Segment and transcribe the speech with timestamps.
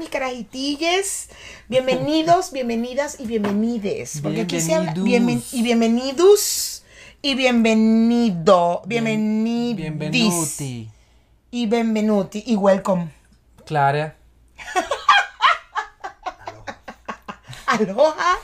[0.00, 1.28] mis carajitilles?
[1.68, 4.20] Bienvenidos, bienvenidas y bienvenides.
[4.22, 4.92] Porque aquí se habla.
[4.94, 5.52] Bienvenidos.
[5.52, 6.82] bienven- y bienvenidos.
[7.22, 8.82] Y bienvenido.
[8.86, 9.76] Bienvenidis.
[9.76, 10.90] Bienvenuti.
[11.50, 12.42] Y benvenuti.
[12.46, 13.10] Y welcome.
[13.66, 14.16] Clara.
[17.66, 18.38] Aloha.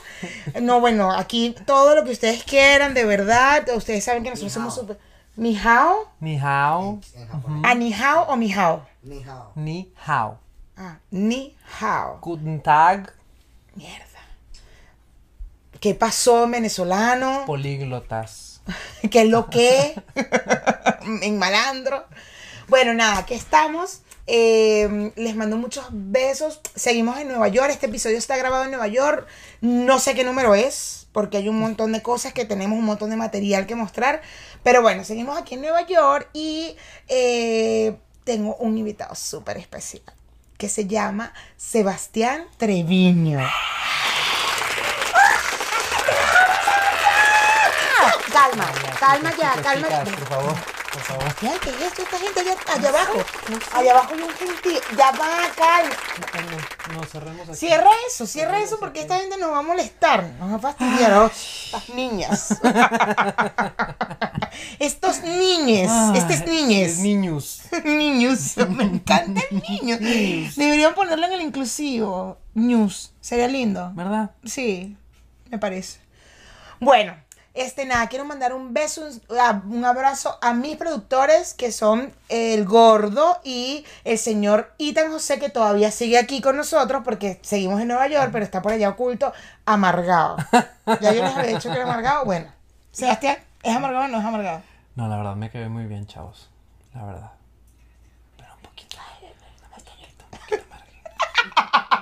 [0.61, 3.67] No, bueno, aquí todo lo que ustedes quieran, de verdad.
[3.75, 4.81] Ustedes saben que nosotros somos hao.
[4.81, 4.99] súper.
[5.35, 6.07] Ni hao.
[6.19, 6.99] Ni hao.
[7.63, 8.85] ¿A ni hao o mi hao?
[9.03, 9.51] Ni hao.
[9.55, 10.39] Ni hao.
[10.79, 12.19] Ah, ni hao.
[12.21, 13.11] Guten Tag.
[13.73, 14.05] Mierda.
[15.79, 17.43] ¿Qué pasó, venezolano?
[17.47, 18.61] Políglotas.
[19.09, 19.99] ¿Qué es lo que?
[21.23, 22.05] en malandro.
[22.67, 24.01] Bueno, nada, aquí estamos.
[24.27, 26.61] Eh, les mando muchos besos.
[26.75, 27.71] Seguimos en Nueva York.
[27.71, 29.25] Este episodio está grabado en Nueva York.
[29.61, 33.09] No sé qué número es, porque hay un montón de cosas que tenemos, un montón
[33.09, 34.21] de material que mostrar.
[34.61, 36.75] Pero bueno, seguimos aquí en Nueva York y
[37.07, 40.16] eh, tengo un invitado súper especial
[40.57, 43.39] que se llama Sebastián Treviño.
[48.31, 48.65] Calma,
[48.99, 49.87] calma ya, calma.
[49.87, 50.76] Chicas, por favor.
[50.97, 51.35] Por favor.
[51.35, 52.01] ¿Qué ¿Qué es esto?
[52.01, 53.23] Esta gente allá, allá abajo.
[53.71, 54.79] Allá abajo hay un gentío.
[54.97, 55.95] Ya va, calma.
[56.89, 57.55] No, no, cerremos aquí.
[57.55, 60.23] Cierra eso, cierra eso porque esta gente nos va a molestar.
[60.39, 61.31] Nos va a fastidiar.
[61.31, 62.59] Estas niñas.
[64.79, 65.87] Estos niñes.
[65.91, 66.93] Ah, Estas niñes.
[66.93, 67.61] Es niños.
[67.85, 68.57] Niños.
[68.69, 69.97] Me encanta el niño.
[70.55, 72.39] Deberían ponerlo en el inclusivo.
[72.55, 73.13] News.
[73.21, 73.91] Sería lindo.
[73.93, 74.31] ¿Verdad?
[74.43, 74.97] Sí,
[75.51, 75.99] me parece.
[76.79, 77.15] Bueno,
[77.57, 82.13] este nada, quiero mandar un beso, un, a- un abrazo a mis productores que son
[82.29, 87.79] el gordo y el señor Ethan José que todavía sigue aquí con nosotros porque seguimos
[87.81, 89.31] en Nueva York, pero está por allá oculto,
[89.65, 90.37] amargado.
[91.01, 92.25] Ya yo les había dicho que era amargado.
[92.25, 92.51] Bueno,
[92.91, 94.61] Sebastián, ¿es amargado o no es amargado?
[94.95, 96.49] No, la verdad me quedé muy bien, chavos.
[96.93, 97.31] La verdad.
[98.37, 98.97] Pero un poquito.
[99.63, 101.97] Un poquito, un poquito amargo.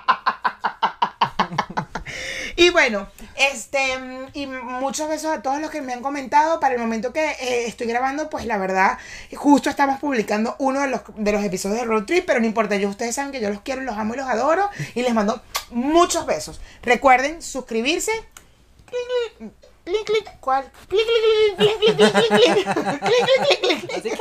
[2.57, 6.59] Y bueno, este, y muchos besos a todos los que me han comentado.
[6.59, 8.97] Para el momento que eh, estoy grabando, pues la verdad,
[9.35, 12.77] justo estamos publicando uno de los, de los episodios de Road Trip, pero no importa,
[12.77, 14.69] yo, ustedes saben que yo los quiero, los amo y los adoro.
[14.93, 16.61] Y les mando muchos besos.
[16.81, 18.11] Recuerden suscribirse.
[18.85, 19.01] Clic,
[19.37, 19.51] clic,
[19.83, 20.71] clic, clic, ¿cuál?
[20.87, 23.59] Clic, clic, clic, clic, clic, clic, clic, clic, clic, clic, clic,
[23.99, 24.19] clic,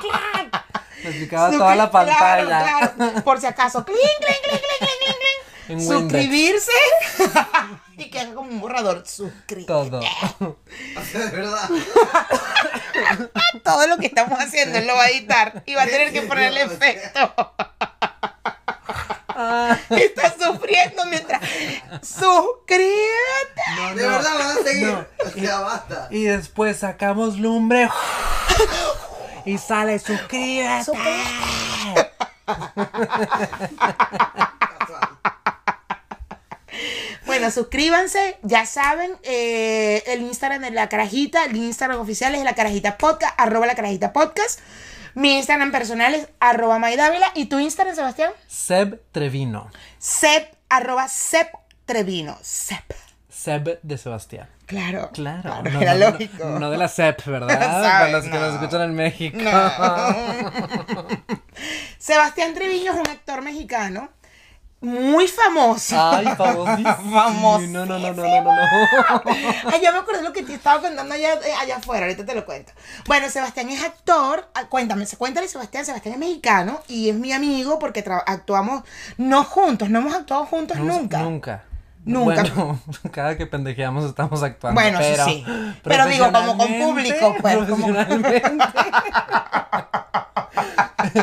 [0.00, 1.30] clic.
[1.30, 2.94] Toda la pantalla.
[3.24, 3.84] Por si acaso.
[3.84, 5.27] Clink, clink, clink, clink, clink, clink.
[5.68, 5.80] En.
[5.86, 6.72] Suscribirse.
[7.98, 9.06] y que haga como un borrador.
[9.06, 9.66] Suscribir.
[9.66, 10.00] Todo.
[10.98, 11.68] Es verdad.
[13.64, 15.62] Todo lo que estamos haciendo él lo va a editar.
[15.66, 17.34] Y va a tener que ponerle efecto.
[19.90, 21.40] Está sufriendo mientras.
[22.02, 23.62] Suscríbete.
[23.76, 24.86] No, De no, verdad van a seguir.
[24.88, 25.06] no.
[25.24, 26.08] O sea, basta.
[26.10, 27.88] Y después sacamos lumbre.
[29.44, 30.92] Y sale, suscríbete.
[37.38, 42.56] Bueno, suscríbanse, ya saben, eh, el Instagram de la carajita, el Instagram oficial es la
[42.56, 44.58] carajita podcast, arroba la carajita podcast.
[45.14, 47.30] Mi Instagram personal es arroba maidávila.
[47.36, 48.32] ¿Y tu Instagram, Sebastián?
[48.48, 49.70] Seb Trevino.
[50.00, 51.46] Sep, arroba Sep
[51.84, 52.36] Trevino.
[52.42, 52.92] Sep.
[53.28, 54.48] Seb de Sebastián.
[54.66, 55.10] Claro.
[55.12, 55.62] Claro.
[55.62, 56.44] no, no, era no, lógico.
[56.44, 57.56] No, no de la Sep, ¿verdad?
[57.82, 58.40] Para los que no.
[58.40, 59.38] nos escuchan en México.
[61.98, 64.10] Sebastián Treviño es un actor mexicano
[64.80, 65.96] muy famoso.
[66.00, 66.96] Ay, famosísimo.
[67.12, 67.78] Famosísimo.
[67.78, 68.52] No, no, no, no, no, no.
[68.52, 69.22] no.
[69.72, 72.34] Ay, ya me acordé lo que te estaba contando allá, eh, allá afuera, ahorita te
[72.34, 72.72] lo cuento.
[73.06, 77.78] Bueno, Sebastián es actor, ah, cuéntame, cuéntale Sebastián, Sebastián es mexicano y es mi amigo
[77.78, 78.84] porque actuamos,
[79.16, 81.18] no juntos, no hemos actuado juntos No, nunca.
[81.18, 81.64] Nunca.
[82.04, 82.42] Nunca.
[82.42, 82.80] Bueno,
[83.12, 84.80] cada que pendejeamos estamos actuando.
[84.80, 85.44] Bueno, sí, pero, sí.
[85.82, 87.86] Pero digo, como con público, pues, como-.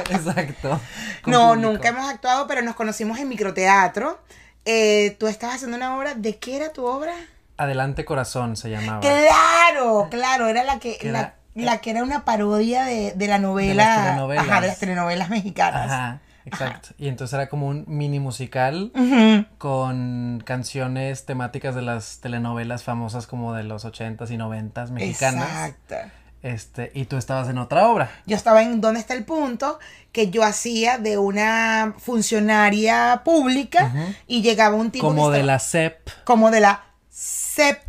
[0.10, 0.80] Exacto.
[1.26, 1.72] No, público.
[1.72, 4.20] nunca hemos actuado, pero nos conocimos en microteatro.
[4.66, 7.14] Eh, tú estabas haciendo una obra, ¿de qué era tu obra?
[7.58, 9.00] Adelante Corazón se llamaba.
[9.00, 13.38] Claro, claro, era la que, la, era- la que era una parodia de, de la
[13.40, 13.70] novela.
[13.70, 14.48] De las telenovelas.
[14.50, 15.92] Ajá, de las telenovelas mexicanas.
[15.92, 16.90] Ajá, exacto.
[16.98, 18.92] Y entonces era como un mini musical
[19.58, 25.48] con canciones temáticas de las telenovelas famosas como de los 80s y 90s mexicanas.
[25.48, 25.96] Exacto.
[26.46, 28.12] Este, y tú estabas en otra obra.
[28.28, 29.80] Yo estaba en ¿Dónde está el punto?
[30.12, 33.92] que yo hacía de una funcionaria pública
[34.28, 36.10] y llegaba un tipo Como que de estaba- la CEP.
[36.24, 37.82] como de la CEP,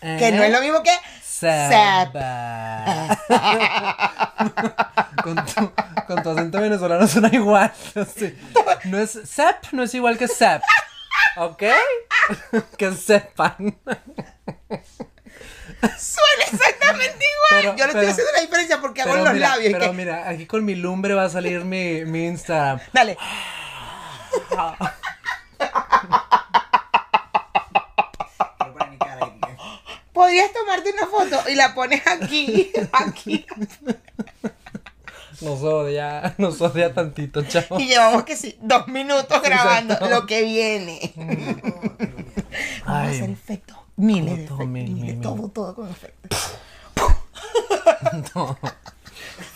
[0.00, 0.92] que no es lo mismo que
[1.22, 2.12] CEP.
[2.12, 3.18] Seba.
[5.24, 5.72] con, tu,
[6.06, 7.72] con tu acento venezolano suena igual.
[8.16, 8.38] Sí.
[8.84, 10.62] No es CEP, no es igual que CEP.
[11.38, 11.64] ¿Ok?
[12.78, 13.76] que sepan.
[15.80, 17.50] Suena exactamente igual.
[17.50, 19.72] Pero- yo le estoy haciendo la diferencia porque hago los mira, labios.
[19.72, 22.80] pero que- mira, aquí con mi lumbre va a salir mi, mi Instagram.
[22.92, 23.16] Dale.
[28.58, 29.56] Quiero poner mi cara ahí, ¿eh?
[30.12, 33.46] Podrías tomarte una foto y la pones aquí, aquí.
[35.42, 37.78] Nos odia, nos odia tantito, chavo.
[37.78, 40.14] Y llevamos que sí, dos minutos grabando Exacto.
[40.14, 41.12] lo que viene.
[42.86, 43.16] Vamos a Ay.
[43.16, 43.76] hacer efectos.
[43.96, 44.66] Miles de Todo, efectos.
[44.68, 45.50] mil, miles, mil, todo, mil.
[45.50, 46.52] todo con efectos.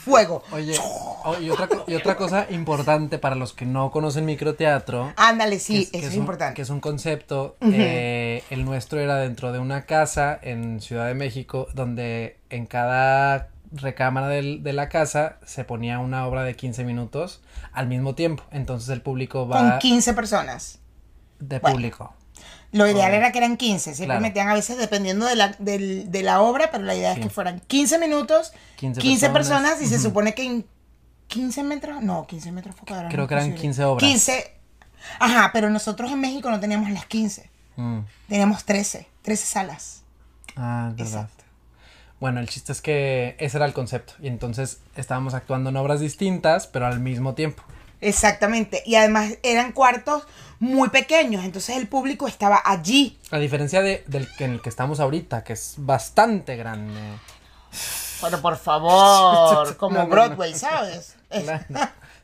[0.05, 0.43] Fuego.
[0.53, 5.13] Oye, oh, y, otra, co- y otra cosa importante para los que no conocen microteatro.
[5.17, 6.55] Ándale, que sí, es- que eso es, un- importante.
[6.55, 7.57] Que es un concepto.
[7.61, 13.49] eh, el nuestro era dentro de una casa en Ciudad de México, donde en cada
[13.73, 17.41] recámara del- de la casa se ponía una obra de 15 minutos
[17.73, 18.43] al mismo tiempo.
[18.51, 20.79] Entonces el público va Con 15 personas.
[21.39, 21.75] de Bueno.
[21.77, 22.15] público.
[22.73, 23.95] Lo ideal era que eran 15.
[23.95, 24.21] Siempre Claro.
[24.21, 27.21] metían a veces dependiendo de la, del- de la obra, pero la idea Sí.
[27.21, 30.65] es que fueran 15 minutos, 15 15, personas, personas, y se supone que en
[31.27, 33.13] 15 metros, no, 15 metros cuadrados.
[33.13, 33.61] Creo que eran posible.
[33.61, 34.09] 15 obras.
[34.09, 34.53] 15.
[35.19, 37.51] Ajá, pero nosotros en México no teníamos las 15.
[37.77, 38.01] Mm.
[38.29, 40.03] Teníamos 13, 13 salas.
[40.57, 41.07] Ah, verdad.
[41.23, 41.45] Exacto.
[42.21, 44.13] Bueno, el chiste es que ese era el concepto.
[44.21, 47.63] Y entonces estábamos actuando en obras distintas, pero al mismo tiempo.
[48.01, 48.83] Exactamente.
[48.87, 50.25] Y además eran cuartos
[50.59, 53.19] muy pequeños, entonces el público estaba allí.
[53.31, 57.01] A diferencia de, del que en el que estamos ahorita, que es bastante grande.
[58.21, 60.11] Pero por favor, como No, no, no.
[60.11, 61.17] Broadway, ¿sabes?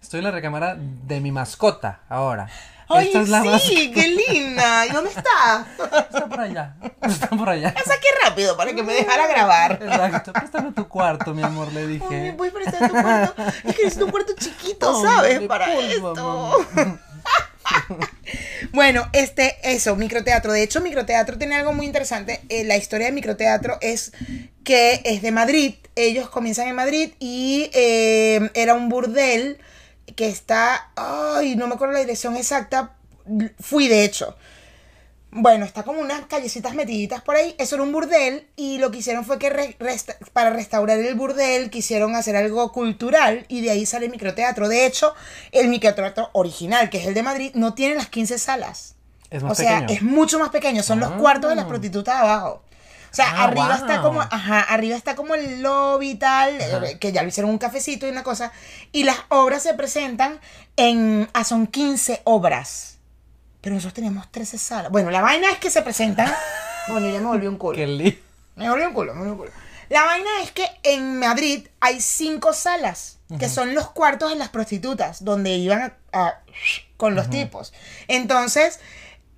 [0.03, 2.49] Estoy en la recámara de mi mascota ahora.
[2.89, 4.87] Ay, Esta es la sí, qué linda.
[4.87, 5.67] ¿Y dónde está?
[6.01, 6.77] Está por allá.
[7.03, 7.75] Está por allá.
[7.77, 9.73] La saqué rápido para que me dejara grabar.
[9.83, 10.33] Exacto.
[10.33, 12.35] Préstame tu cuarto, mi amor, le Ay, ¿Me dije.
[12.37, 13.43] puedes prestar tu cuarto?
[13.65, 15.41] Es que necesito un cuarto chiquito, ¿sabes?
[15.43, 16.67] Para esto.
[18.73, 20.53] Bueno, este, eso, microteatro.
[20.53, 22.41] De hecho, microteatro tiene algo muy interesante.
[22.49, 24.13] Eh, la historia de microteatro es
[24.65, 25.75] que es de Madrid.
[25.95, 29.59] Ellos comienzan en Madrid y eh, era un burdel
[30.15, 30.91] que está.
[30.97, 32.95] Ay, no me acuerdo la dirección exacta.
[33.61, 34.37] Fui, de hecho.
[35.39, 37.55] Bueno, está como unas callecitas metiditas por ahí.
[37.59, 41.15] Eso era un burdel y lo que hicieron fue que re- resta- para restaurar el
[41.15, 44.69] burdel quisieron hacer algo cultural y de ahí sale el microteatro.
[44.69, 45.13] De hecho,
[45.53, 48.95] el microteatro original, que es el de Madrid, no tiene las 15 salas.
[49.29, 49.95] Es más o sea, pequeño.
[49.99, 50.83] es mucho más pequeño.
[50.83, 51.17] Son los Ah.
[51.19, 52.63] cuartos de las prostitutas de abajo.
[53.17, 53.77] O sea, Ah, arriba wow.
[53.77, 56.87] está como, ajá, arriba está como el lobby y tal, Ajá.
[56.87, 58.53] eh, que ya lo hicieron un cafecito y una cosa.
[58.93, 60.39] Y las obras se presentan
[60.77, 62.99] en, ah, son 15 obras.
[63.63, 64.93] Pero nosotros teníamos 13 salas.
[64.93, 66.31] Bueno, la vaina es que se presentan.
[66.89, 67.75] Bueno, ya me volvió un culo.
[67.77, 68.23] Qué li-
[68.55, 69.51] Me volvió un culo, me volvió un culo.
[69.89, 74.51] La vaina es que en Madrid hay cinco salas, que son los cuartos de las
[74.51, 76.41] prostitutas, donde iban a, a-
[76.97, 77.73] con los tipos.
[78.09, 78.79] Entonces,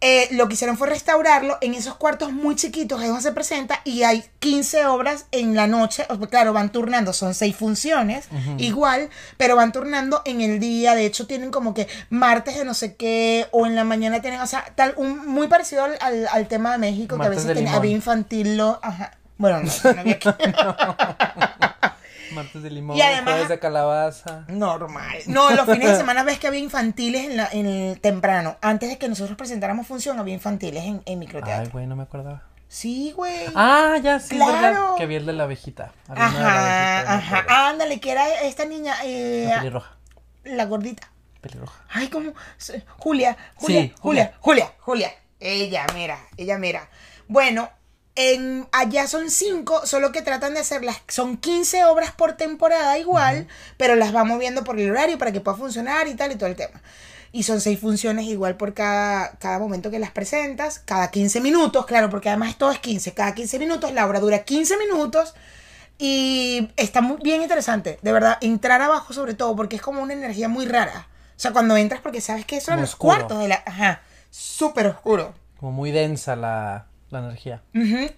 [0.01, 3.81] eh, lo que hicieron fue restaurarlo en esos cuartos muy chiquitos, es donde se presenta,
[3.85, 6.07] y hay 15 obras en la noche.
[6.31, 8.29] Claro, van turnando, son seis funciones,
[8.59, 10.95] igual, pero van turnando en el día.
[10.95, 14.41] De hecho, tienen como que martes de no sé qué, o en la mañana tienen,
[14.41, 17.75] o sea, tal, un, muy parecido al, al- tema de México, que a veces limón.
[17.75, 19.13] había infantil, lo, ajá.
[19.37, 20.29] Bueno, no, no había aquí.
[22.39, 24.45] Martes de limón, Y además- jueves de calabaza.
[24.49, 25.19] Normal.
[25.27, 28.57] No, los fines de semana ves que había infantiles en, la, en el temprano.
[28.61, 31.71] Antes de que nosotros presentáramos función, había infantiles en, en Ay, microteatro.
[31.73, 32.43] güey, no me acordaba.
[32.69, 33.47] Sí, güey.
[33.55, 34.61] Ah, ya, sí, es Claro.
[34.61, 34.95] verdad.
[34.99, 35.93] Que vi el de la abejita.
[36.09, 37.69] De la ajá, abejita, ajá.
[37.71, 39.97] Ándale, que era esta niña, eh, La pelirroja.
[40.45, 41.11] la gordita.
[41.41, 41.83] Pelirroja.
[41.89, 42.33] Ay, como
[42.99, 45.13] Julia, Julia, Sí, Julia, Julia, Julia.
[45.41, 46.89] Ella, mira, ella, mira.
[47.29, 47.71] Bueno,
[48.21, 51.01] en, allá son cinco, solo que tratan de hacerlas.
[51.07, 53.47] Son 15 obras por temporada igual,
[53.77, 56.49] pero las va moviendo por el horario para que pueda funcionar y tal y todo
[56.49, 56.83] el tema.
[57.31, 61.87] Y son seis funciones igual por cada, cada momento que las presentas, cada 15 minutos,
[61.87, 63.15] claro, porque además todo es 15.
[63.15, 65.35] Cada 15 minutos, la obra dura 15 minutos.
[65.97, 70.15] Y está muy bien interesante, de verdad, entrar abajo sobre todo, porque es como una
[70.15, 71.07] energía muy rara.
[71.37, 73.15] O sea, cuando entras, porque sabes que son los oscuro.
[73.15, 73.63] cuartos de la...
[73.65, 75.35] Ajá, súper oscuro.
[75.61, 77.63] Como muy densa la, la energía.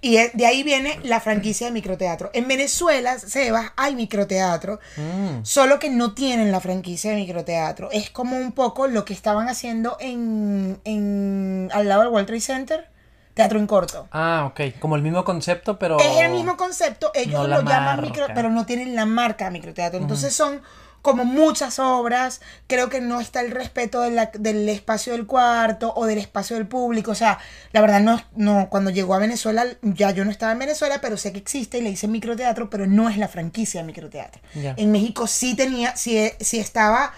[0.00, 2.30] Y de ahí viene la franquicia de microteatro.
[2.32, 5.44] En Venezuela, Sebas, hay microteatro, Mm.
[5.44, 7.88] solo que no tienen la franquicia de microteatro.
[7.92, 12.40] Es como un poco lo que estaban haciendo en, en al lado del World Trade
[12.40, 12.88] Center,
[13.34, 14.08] teatro en corto.
[14.10, 14.78] Ah, ok.
[14.80, 15.98] Como el mismo concepto, pero.
[16.00, 18.02] Es el mismo concepto, ellos No lo llaman marca.
[18.02, 20.00] micro, pero no tienen la marca microteatro.
[20.00, 20.60] Entonces son
[21.02, 25.92] como muchas obras, creo que no está el respeto de la- del espacio del cuarto
[25.96, 27.10] o del espacio del público.
[27.12, 27.38] O sea,
[27.72, 31.16] la verdad no, no, cuando llegó a Venezuela, ya yo no estaba en Venezuela, pero
[31.16, 34.42] sé que existe y le hice microteatro, pero no es la franquicia de microteatro.
[34.76, 37.12] En México sí tenía, sí, sí estaba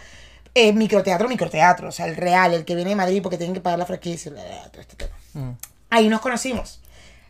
[0.54, 3.60] eh, microteatro, microteatro, o sea, el real, el que viene de Madrid porque tienen que
[3.60, 5.16] pagar la franquicia, bla, bla, bla, todo este tema.
[5.32, 5.56] Mm.
[5.90, 6.80] Ahí nos conocimos.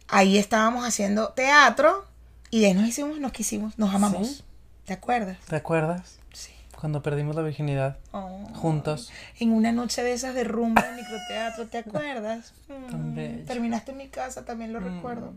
[0.09, 2.05] Ahí estábamos haciendo teatro
[2.51, 4.29] y de ahí nos hicimos, nos quisimos, nos amamos.
[4.29, 4.43] ¿Sí?
[4.85, 5.39] ¿Te acuerdas?
[5.49, 6.19] ¿Te acuerdas?
[6.83, 8.45] Cuando perdimos la virginidad Oh.
[8.57, 9.13] juntos.
[9.39, 12.53] En una noche de esas de rumba de microteatro, ¿te acuerdas?
[12.69, 14.97] Mm, terminaste en mi casa, también lo Mm.
[14.97, 15.33] recuerdo.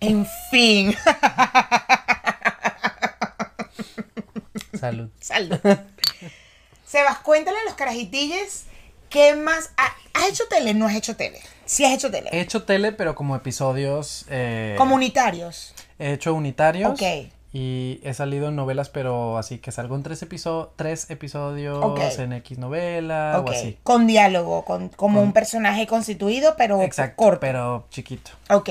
[0.00, 0.94] En fin.
[4.78, 5.10] Salud.
[5.20, 5.58] Salud.
[6.86, 8.64] Sebas, cuéntale a los carajitilles
[9.10, 9.70] qué más.
[9.76, 10.74] ha- ¿Has hecho tele?
[10.74, 11.40] No has hecho tele.
[11.66, 12.30] Sí has hecho tele.
[12.32, 14.24] He hecho tele, pero como episodios.
[14.28, 15.72] eh, Comunitarios.
[15.98, 16.90] He hecho unitarios.
[16.92, 17.02] Ok.
[17.50, 21.98] Y he salido en novelas, pero así que salgo en tres, episo tres episodios Ok.
[22.18, 23.48] en X novela Ok.
[23.48, 23.78] o así.
[23.82, 27.40] Con diálogo, con, como un personaje constituido, pero Exacto, corto.
[27.40, 28.32] pero chiquito.
[28.50, 28.68] Ok.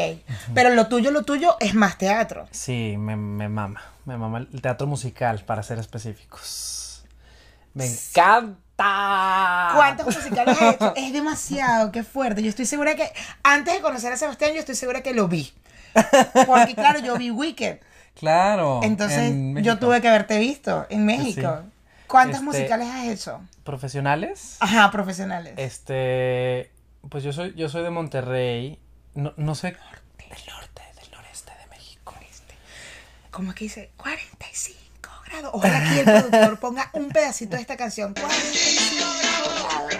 [0.54, 2.48] Pero lo tuyo, lo tuyo es más teatro.
[2.52, 3.82] Sí, me, me mama.
[4.06, 7.04] Me mama el teatro musical, para ser específicos.
[7.74, 9.72] Me encanta.
[9.76, 10.94] ¿Cuántos musicales has hecho?
[10.96, 12.42] Es demasiado, qué fuerte.
[12.44, 13.12] Yo estoy segura que,
[13.44, 15.52] antes de conocer a Sebastián, yo estoy segura que lo vi.
[16.46, 17.80] Porque claro, yo vi Wicked.
[18.16, 18.80] Claro.
[18.84, 21.60] Entonces, en yo tuve que haberte visto en México.
[21.64, 21.70] Sí.
[22.08, 23.42] ¿Cuántos Este- musicales has hecho?
[23.64, 24.58] Profesionales.
[24.60, 25.54] Ajá, profesionales.
[25.58, 26.72] Este.
[27.10, 28.80] Pues yo soy, yo soy de Monterrey.
[29.14, 29.68] No, no sé.
[30.18, 32.14] Del norte, del noreste de México.
[33.32, 33.92] ¿Cómo es que dice?
[33.98, 35.52] 45 grados.
[35.54, 38.14] Ojalá aquí el productor ponga un pedacito de esta canción.
[38.14, 39.98] 45 grados.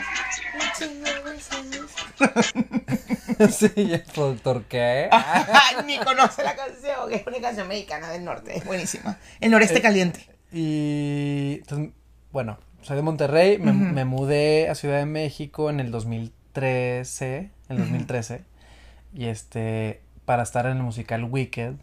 [3.52, 5.10] Sí, ¿y el productor qué?
[5.86, 7.12] Ni conoce la canción.
[7.12, 8.58] Es una canción mexicana del norte.
[8.58, 9.18] Es buenísima.
[9.40, 10.28] El noreste Eh, caliente.
[10.52, 11.58] Y.
[11.62, 11.92] entonces,
[12.32, 13.60] bueno, soy de Monterrey.
[13.60, 17.38] Me, me mudé a Ciudad de México en el 2013.
[17.70, 18.44] En el 2013.
[19.14, 20.02] Y este.
[20.26, 21.74] Para estar en el musical Wicked.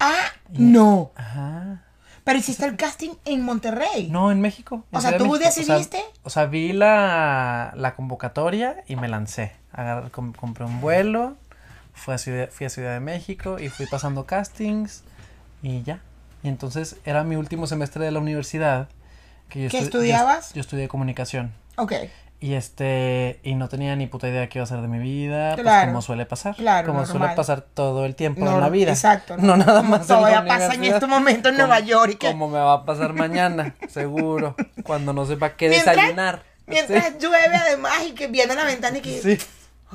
[0.00, 1.12] Ah, no.
[1.16, 1.84] Ajá.
[2.24, 4.08] Pero hiciste el casting en Monterrey.
[4.10, 4.84] No, en México.
[4.90, 5.48] en O sea, de ¿tú México.
[5.48, 6.02] O sea, decidiste?
[6.22, 9.52] O sea, vi la, la convocatoria y me lancé.
[9.74, 11.36] Agarré- com- compré un vuelo,
[11.92, 15.02] fui a, Ciudad, fui a Ciudad de México y fui pasando castings
[15.62, 16.00] y ya.
[16.42, 18.88] Y entonces era mi último semestre de la universidad.
[19.48, 20.52] Que yo ¿Qué estu- estudiabas?
[20.54, 21.52] Yo, estudié comunicación.
[21.76, 21.92] Ok.
[22.40, 24.98] Y este, y no tenía ni puta idea de qué iba a hacer de mi
[24.98, 25.62] vida, Claro.
[25.64, 26.54] pues como suele pasar.
[26.56, 27.18] Claro, como normal.
[27.18, 28.90] suele pasar todo el tiempo No, en la vida.
[28.92, 29.36] exacto.
[29.38, 32.26] No nada más en la todavía pasa en este momento en Como- Nueva York que-
[32.32, 34.56] Como me va a pasar mañana, seguro.
[34.84, 36.42] Cuando no sepa qué Mientras- desayunar.
[36.66, 39.20] Mientras llueve además y que viene la ventana y que...
[39.22, 39.38] Sí.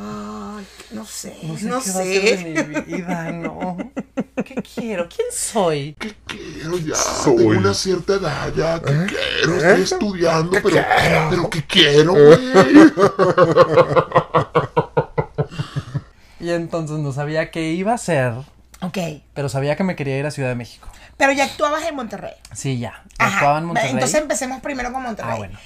[0.02, 2.38] Ay, no sé, No sé no qué va a sé.
[2.38, 3.76] ser de mi vida, no.
[4.46, 5.10] ¿Qué quiero?
[5.10, 5.94] ¿Quién soy?
[6.26, 6.94] quiero ya?
[7.26, 8.80] Tengo una cierta edad ya.
[8.82, 9.56] ¿Qué quiero?
[9.58, 10.86] Estoy estudiando, pero,
[11.30, 12.40] pero ¿qué quiero, güey?
[16.40, 18.32] Y entonces no sabía qué iba a hacer,
[18.82, 18.98] Ok.
[19.34, 20.88] pero sabía que me quería ir a Ciudad de México.
[21.18, 22.32] Pero ya actuabas en Monterrey.
[22.54, 23.04] Sí, ya.
[23.18, 23.34] Ajá.
[23.36, 23.92] Actuaba en Monterrey.
[23.92, 25.34] Entonces empecemos primero con Monterrey.
[25.34, 25.60] ah, bueno.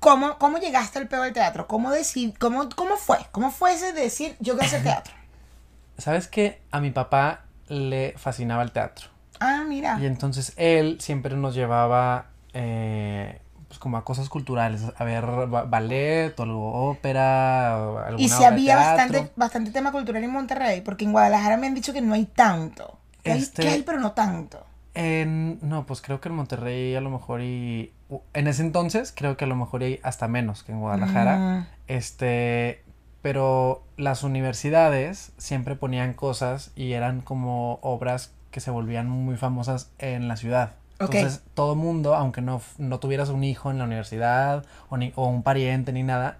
[0.00, 1.66] ¿Cómo, ¿Cómo llegaste al peo del teatro?
[1.66, 3.18] ¿Cómo, decid, cómo, ¿Cómo fue?
[3.32, 5.14] ¿Cómo fue ese de decir yo quiero hacer teatro?
[5.98, 6.60] ¿Sabes qué?
[6.70, 9.08] A mi papá le fascinaba el teatro.
[9.40, 9.98] Ah, mira.
[10.00, 15.64] Y entonces él siempre nos llevaba eh, pues como a cosas culturales, a ver ba-
[15.64, 21.04] ballet o algo ópera alguna Y si había bastante, bastante tema cultural en Monterrey, porque
[21.04, 22.98] en Guadalajara me han dicho que no hay tanto.
[23.22, 24.64] Que, hay, Este- que hay, pero no tanto.
[24.94, 27.92] En- no, pues creo que en Monterrey a lo mejor y...
[28.34, 31.36] En ese entonces creo que a lo mejor hay hasta menos que en Guadalajara.
[31.38, 31.66] Mm.
[31.88, 32.82] Este...
[33.22, 39.90] Pero las universidades siempre ponían cosas y eran como obras que se volvían muy famosas
[39.98, 40.74] en la ciudad.
[41.00, 45.26] Entonces todo mundo, aunque no, no tuvieras un hijo en la universidad o, ni- o
[45.26, 46.36] un pariente ni nada,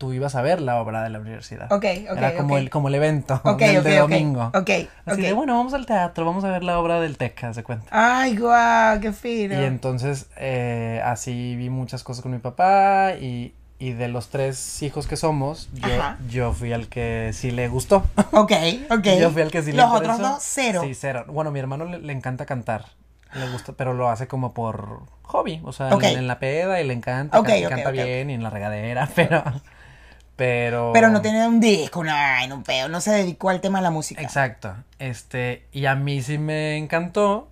[0.00, 1.70] tú ibas a ver la obra de la universidad.
[1.70, 4.50] Ok, ok, Era como, el, como el evento Ok, del de domingo.
[4.54, 4.70] Ok,
[5.04, 7.84] Así de, bueno, vamos al teatro, vamos a ver la obra del Teca, se cuenta.
[7.90, 9.60] Ay, guau, qué fino.
[9.60, 14.82] Y entonces eh, así vi muchas cosas con mi papá y, y de los tres
[14.82, 16.16] hijos que somos, yo, Ajá.
[16.30, 18.06] yo fui al que sí le gustó.
[18.32, 18.52] Ok,
[18.90, 19.04] ok.
[19.20, 20.80] Yo fui al que sí le Los otros dos, cero.
[20.82, 21.26] Sí, cero.
[21.28, 22.86] Bueno, mi hermano le, le encanta cantar.
[23.34, 25.60] Le gusta, pero lo hace como por hobby.
[25.62, 26.04] O sea, Ok.
[26.04, 27.38] en, en la peda y le encanta.
[27.38, 29.44] Ok, canta, y ok, canta bien y en la regadera, pero.
[30.40, 30.92] Pero.
[30.94, 34.22] Pero no tiene un disco, no, ay, no, se dedicó al tema de la música.
[34.22, 34.74] Exacto.
[34.98, 37.50] Este, y a mí sí me encantó.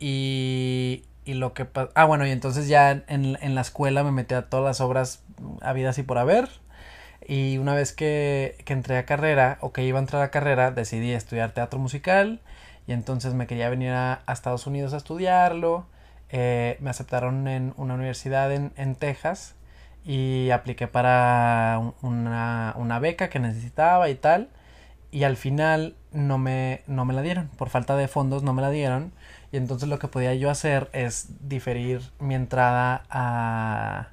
[0.00, 4.32] Y, y lo que Ah, bueno, y entonces ya en, en la escuela me metí
[4.32, 5.22] a todas las obras
[5.60, 6.48] habidas y por haber.
[7.28, 10.70] Y una vez que, que entré a carrera, o que iba a entrar a carrera,
[10.70, 12.40] decidí estudiar teatro musical.
[12.86, 15.84] Y entonces me quería venir a, a Estados Unidos a estudiarlo.
[16.30, 19.54] Eh, me aceptaron en una universidad en, en Texas.
[20.04, 24.48] Y apliqué para un- una, una beca que necesitaba y tal
[25.12, 27.48] y al final no me, no me la dieron.
[27.58, 29.12] Por falta de fondos no me la dieron.
[29.52, 34.08] Y entonces lo que podía yo hacer es diferir mi entrada a,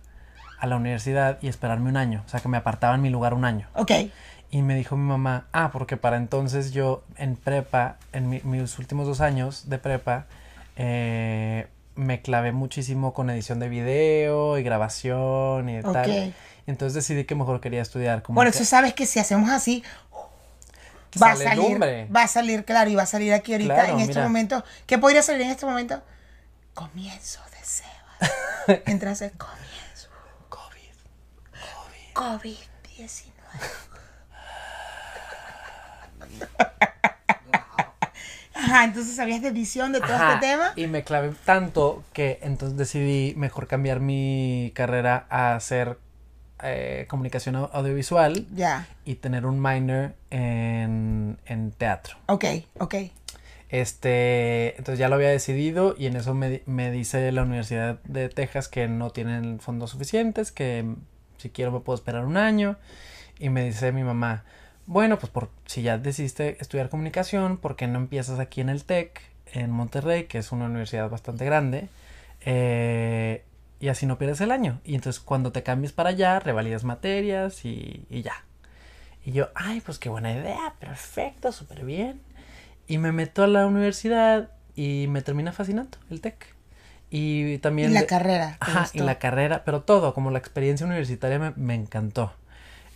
[0.60, 2.24] a la universidad y esperarme un año.
[2.26, 3.68] O sea, que me apartaban mi lugar un año.
[3.76, 3.92] Ok.
[4.52, 8.78] Y me dijo mi mamá, ah, porque para entonces yo en prepa, en mi- mis
[8.80, 10.26] últimos dos años de prepa,
[10.76, 11.68] eh,
[12.00, 15.92] me clavé muchísimo con edición de video y grabación y Ok.
[15.94, 16.34] tal.
[16.68, 19.84] Entonces decidí que mejor quería estudiar como Por que- eso sabes que si hacemos así,
[21.22, 22.08] va a salir, lumbre.
[22.16, 24.24] va a salir, claro, y va a salir aquí ahorita Claro, en este mira.
[24.24, 24.64] momento.
[24.86, 26.02] ¿Qué podría salir en este momento?
[26.74, 28.84] Comienzo de Sebas.
[28.88, 30.10] Entras el comienzo.
[30.50, 30.94] COVID.
[32.14, 33.34] COVID-19.
[38.60, 40.74] Ajá, entonces sabías de edición de todo Ajá, este tema.
[40.76, 45.98] Y me clavé tanto que entonces decidí mejor cambiar mi carrera a hacer
[46.62, 52.18] eh, comunicación au- audiovisual Ya, y tener un minor en, en teatro.
[52.28, 52.46] ok,
[52.80, 52.96] ok.
[53.70, 58.28] Este, entonces ya lo había decidido y en eso me, me dice la Universidad de
[58.30, 60.96] Texas que no tienen fondos suficientes, que
[61.38, 62.78] si quiero me puedo esperar un año.
[63.38, 64.44] Y me dice mi mamá,
[64.90, 68.86] bueno, pues por, si ya decidiste estudiar comunicación, ¿por qué no empiezas aquí en el
[68.86, 69.22] TEC,
[69.54, 71.90] en Monterrey, que es una universidad bastante grande?
[72.42, 73.44] Eh,
[73.80, 74.82] y así no pierdes el año.
[74.84, 78.44] Y entonces cuando te cambies para allá, revalidas materias y, y ya.
[79.26, 82.22] Y yo, ay, pues qué buena idea, perfecto, súper bien.
[82.88, 86.56] Y me meto a la universidad y me termina fascinando el TEC.
[87.12, 87.94] Y Y también...
[87.94, 88.58] la de- carrera.
[88.64, 92.34] ¿te Ajá, y la carrera, pero todo, como la experiencia universitaria me, me encantó.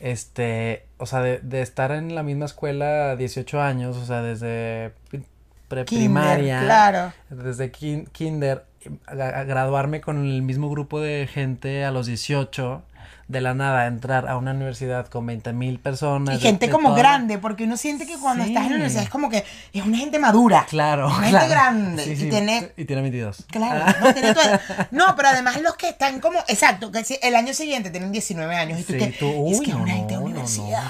[0.08, 4.92] Este, o sea, de, de estar en la misma escuela 18 años, o sea, desde
[5.10, 5.24] pri-
[5.70, 7.14] preprimaria, claro.
[7.30, 8.66] desde kin- kinder,
[9.08, 12.84] a, a graduarme con el mismo grupo de gente a los 18,
[13.28, 16.38] de la nada, entrar a una universidad con 20 mil personas.
[16.38, 18.50] Y gente de como toda- grande, porque uno siente que cuando Sí.
[18.52, 19.44] estás en la universidad es como que
[19.74, 20.66] es una gente madura.
[20.70, 21.40] Claro, Una claro.
[21.40, 22.04] gente grande.
[22.04, 23.46] Sí, y tiene y tiene 22.
[23.50, 24.62] Claro, no, tiene tu edad.
[24.92, 28.80] No, pero además los que están como, exacto, que el año siguiente tienen 19 años
[28.80, 30.84] y tú que, tú, es que no, una gente de no, no, universidad.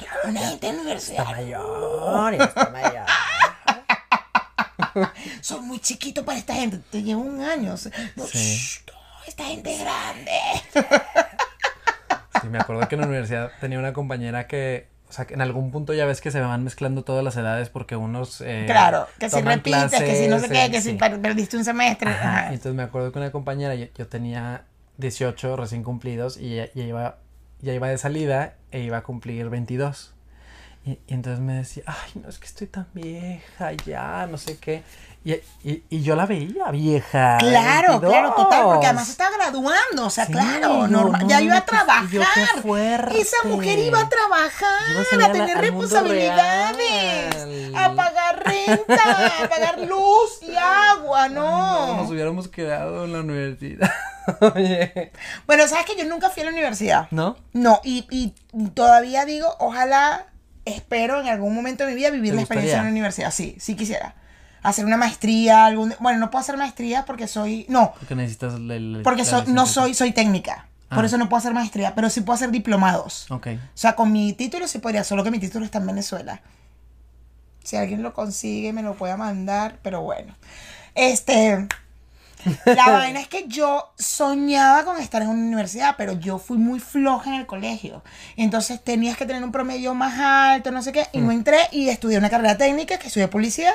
[0.00, 1.24] ya, Una gente de universidad.
[1.26, 3.06] mayor, ya está mayor.
[5.40, 6.78] Son muy chiquitos para esta gente.
[6.90, 7.74] Te lleva un año.
[7.74, 8.38] o sea, no, Sí.
[8.56, 8.92] shh, no,
[9.26, 10.30] esta gente es grande.
[12.44, 15.40] Sí, me acuerdo que en la universidad tenía una compañera que, o sea, que en
[15.40, 19.06] algún punto ya ves que se van mezclando todas las edades porque unos eh, Claro,
[19.18, 20.98] que si repites, que si no sé qué, que si sí.
[20.98, 22.10] perdiste un semestre.
[22.10, 24.64] Ajá, entonces me acuerdo que una compañera, yo, yo tenía
[24.98, 27.18] 18 recién cumplidos y ya, ya iba,
[27.60, 30.12] ya iba de salida e iba a cumplir 22.
[30.86, 34.58] Y, y entonces me decía, ay, no, es que estoy tan vieja ya, no sé
[34.58, 34.82] qué.
[35.26, 35.32] Y,
[35.64, 37.38] y, y yo la veía vieja.
[37.38, 38.12] Claro, 22.
[38.12, 41.56] claro, total, porque además estaba graduando, o sea, Sí, claro, yo, normal, no, ya iba
[41.56, 42.60] a pues, yo, trabajar.
[42.62, 43.20] fuerte.
[43.22, 49.78] Esa mujer iba a trabajar, Iba a la- tener responsabilidades, a pagar renta, a pagar
[49.80, 51.96] luz y agua, No, no.
[52.02, 53.90] nos hubiéramos quedado en la universidad.
[54.54, 55.12] Oye.
[55.46, 57.08] Bueno, sabes que yo nunca fui a la universidad.
[57.10, 57.36] ¿No?
[57.52, 58.34] No, y, y
[58.70, 60.26] todavía digo, ojalá,
[60.64, 63.30] espero en algún momento de mi vida vivir ¿Te la experiencia en la universidad.
[63.30, 64.14] Sí, sí quisiera.
[64.64, 65.94] Hacer una maestría, algún...
[66.00, 67.64] Bueno, no puedo hacer maestría porque soy...
[67.68, 68.68] No, Porque necesitas el...
[68.70, 70.66] el- porque soy, no soy, soy técnica.
[70.88, 71.06] Por Ah.
[71.06, 73.30] eso no puedo hacer maestría, pero sí puedo hacer diplomados.
[73.30, 73.46] Ok.
[73.56, 76.40] O sea, con mi título sí podría, solo que mi título está en Venezuela.
[77.62, 80.34] Si alguien lo consigue, me lo puede mandar, pero bueno.
[80.94, 81.66] Este.
[82.66, 86.78] La vaina es que yo soñaba con estar en una universidad, pero yo fui muy
[86.78, 88.02] floja en el colegio.
[88.36, 91.88] Entonces tenías que tener un promedio más alto, no sé qué, y no entré y
[91.88, 93.72] estudié una carrera técnica, que estudié publicidad.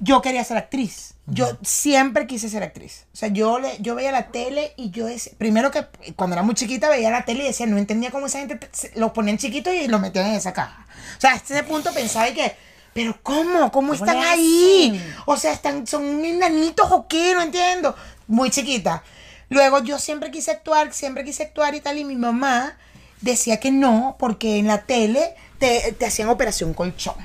[0.00, 1.14] Yo quería ser actriz.
[1.26, 3.06] Yo siempre quise ser actriz.
[3.12, 5.86] O sea, yo, le, yo veía la tele y yo decía, primero que
[6.16, 8.58] cuando era muy chiquita veía la tele y decía, no entendía cómo esa gente
[8.96, 10.86] los ponían chiquitos y los metían en esa caja.
[11.16, 12.56] O sea, hasta ese punto pensaba y que,
[12.92, 13.70] pero ¿cómo?
[13.70, 15.00] ¿Cómo están ahí?
[15.26, 17.94] O sea, están, son enanitos o qué, no entiendo.
[18.26, 19.04] Muy chiquita.
[19.50, 22.76] Luego yo siempre quise actuar, siempre quise actuar y tal, y mi mamá
[23.20, 27.16] decía que no, porque en la tele te, te hacían operación colchón,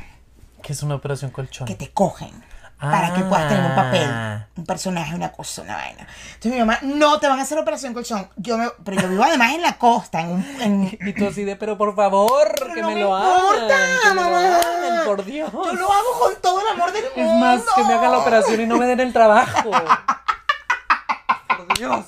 [0.62, 1.68] ¿Qué es una operación colchón?
[1.68, 2.32] que te cogen.
[2.80, 3.76] Para que puedas tener un Ah.
[3.76, 6.06] papel, un personaje, una cosa, una vaina.
[6.34, 8.30] Entonces mi mamá, no te van a hacer operación colchón.
[8.36, 11.44] Yo me, pero yo vivo además en la costa, en un, en- Y tú así
[11.46, 14.00] de, pero por favor, que no me, me lo importa, hagan.
[14.04, 14.58] Que me lo mamá.
[14.58, 15.52] hagan, por Dios.
[15.52, 17.46] yo lo hago con todo el amor del Es mundo.
[17.46, 19.72] más, que me hagan la operación y no me den el trabajo.
[21.58, 22.06] por Dios.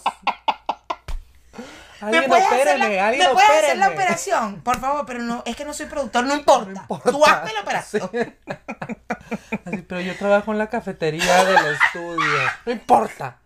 [2.01, 4.61] ¿Me Alguien puedes, hacer opéreme, la, alguien ¿me puedes hacer la operación?
[4.61, 6.85] Por favor, pero no, es que no soy productor, no importa.
[6.87, 8.09] Tú hazme la operación.
[9.65, 12.39] Así, pero yo trabajo en la cafetería del estudio.
[12.65, 13.39] No importa.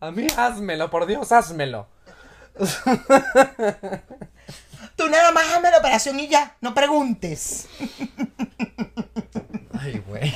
[0.00, 1.88] A mí házmelo, por Dios, házmelo.
[4.96, 7.68] Tú nada más hazme la operación y ya, no preguntes.
[9.78, 10.34] Ay, güey.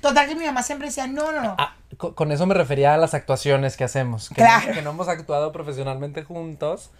[0.00, 1.56] Total que mi mamá siempre decía, no, no, no.
[1.58, 1.76] Ah,
[2.14, 4.28] con eso me refería a las actuaciones que hacemos.
[4.30, 4.68] Que, Claro.
[4.68, 6.90] no, que no hemos actuado profesionalmente juntos,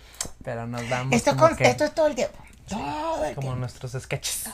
[0.45, 2.37] pero nos damos esto, con- que- esto es todo el tiempo.
[2.69, 3.57] Todo el Como tiempo.
[3.57, 4.45] nuestros sketches.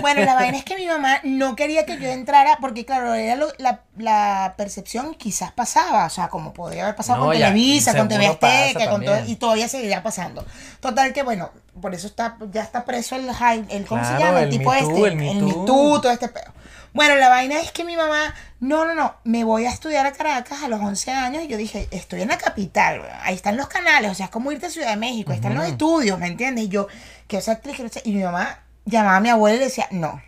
[0.00, 3.34] Bueno, la vaina es que mi mamá no quería que yo entrara porque, claro, era
[3.36, 7.46] lo- la, la percepción quizás pasaba, o sea, como podría haber pasado No, con ya,
[7.48, 10.46] Televisa, con TV Azteca, con todo, y todavía seguiría pasando.
[10.80, 13.28] Total que, bueno, por eso está, ya está preso el,
[13.70, 14.38] el ¿cómo se Claro, llama?
[14.38, 15.46] El, el tipo Me Too, este, el Me el Too.
[15.48, 16.52] Me Too, todo este pedo.
[16.94, 20.12] Bueno, la vaina es que mi mamá, no, no, no, me voy a estudiar a
[20.12, 23.66] Caracas a los 11 años y yo dije, estoy en la capital, ahí están los
[23.66, 26.28] canales, o sea, es como irte a Ciudad de México, ahí están los estudios, ¿me
[26.28, 26.66] entiendes?
[26.66, 26.86] Y yo,
[27.26, 28.02] quiero ser actriz, quiero ser...
[28.06, 30.22] Y mi mamá llamaba a mi abuela y le decía, no,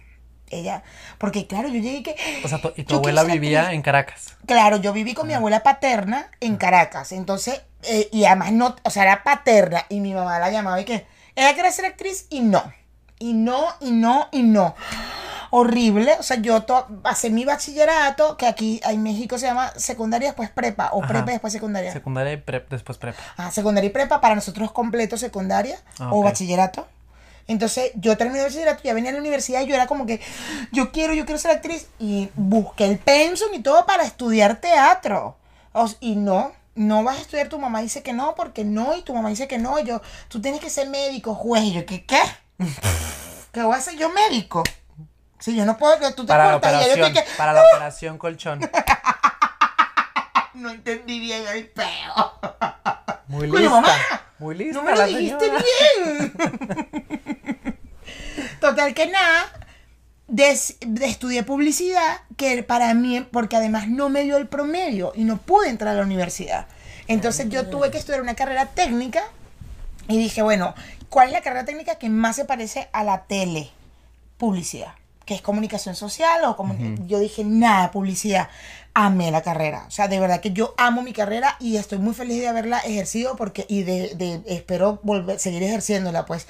[0.51, 0.83] ella,
[1.19, 2.17] porque claro, yo llegué que...
[2.45, 3.77] O sea, y tu abuela vivía actriz.
[3.77, 4.37] en Caracas.
[4.45, 8.91] Claro, yo viví con mi abuela paterna en Caracas, entonces, eh, y además no, o
[8.91, 12.41] sea, era paterna, y mi mamá la llamaba y que, ella quería ser actriz y
[12.41, 12.73] no,
[13.21, 14.75] y no, y no, y no.
[15.51, 16.65] Horrible, o sea, yo
[17.03, 21.09] pasé mi bachillerato, que aquí en México se llama secundaria después prepa, o Ajá.
[21.13, 21.93] prepa y después secundaria.
[21.93, 23.19] Secundaria y prep, después prepa.
[23.37, 26.87] Ah, secundaria y prepa, para nosotros completo secundaria Ah, o bachillerato.
[27.49, 30.21] Entonces yo terminé el bachillerato, ya venía a la universidad y yo era como que,
[30.73, 31.87] yo quiero, yo quiero ser actriz.
[31.99, 35.37] Y busqué el pensum y todo para estudiar teatro.
[35.73, 39.03] O y no, no vas a estudiar, tu mamá dice que no, porque no, y
[39.03, 39.79] tu mamá dice que no.
[39.79, 41.63] Y yo, tú tienes que ser médico, juez.
[41.65, 42.05] Y yo, ¿qué?
[42.05, 42.21] ¿Qué?
[43.53, 44.63] ¿Qué voy a ser yo médico?
[45.39, 47.53] Si yo no puedo, que tú te Para la y yo operación, estoy que, para
[47.53, 48.61] la operación colchón.
[50.55, 52.33] no entendí bien el peo.
[53.29, 53.71] Muy lista.
[53.71, 53.89] mamá,
[54.39, 55.65] Muy lista No me lo dijiste señora.
[55.95, 57.77] bien.
[58.61, 59.45] Total que nada,
[60.29, 65.25] des- de- estudié publicidad, que para mí, porque además no me dio el promedio y
[65.25, 66.67] no pude entrar a la universidad.
[67.09, 69.23] Entonces yo tuve que estudiar una carrera técnica
[70.09, 70.75] y dije, bueno,
[71.09, 73.71] ¿cuál es la carrera técnica que más se parece a la tele?
[74.39, 74.95] Publicidad,
[75.27, 78.49] que es comunicación social o comuni- yo dije, nada, publicidad.
[78.95, 82.15] Amé la carrera, o sea, de verdad que yo amo mi carrera y estoy muy
[82.15, 86.47] feliz de haberla ejercido porque y de, de- espero volver seguir ejerciéndola, pues,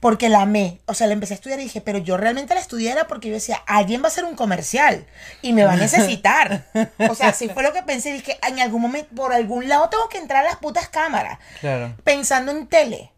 [0.00, 2.60] porque la amé, o sea, la empecé a estudiar y dije, pero yo realmente la
[2.60, 5.04] estudié era porque yo decía, alguien va a hacer un comercial
[5.42, 6.64] y me va a necesitar,
[7.10, 10.08] o sea, así fue lo que pensé, dije, en algún momento, por algún lado tengo
[10.08, 11.94] que entrar a las putas cámaras, Claro.
[12.02, 13.12] pensando en tele.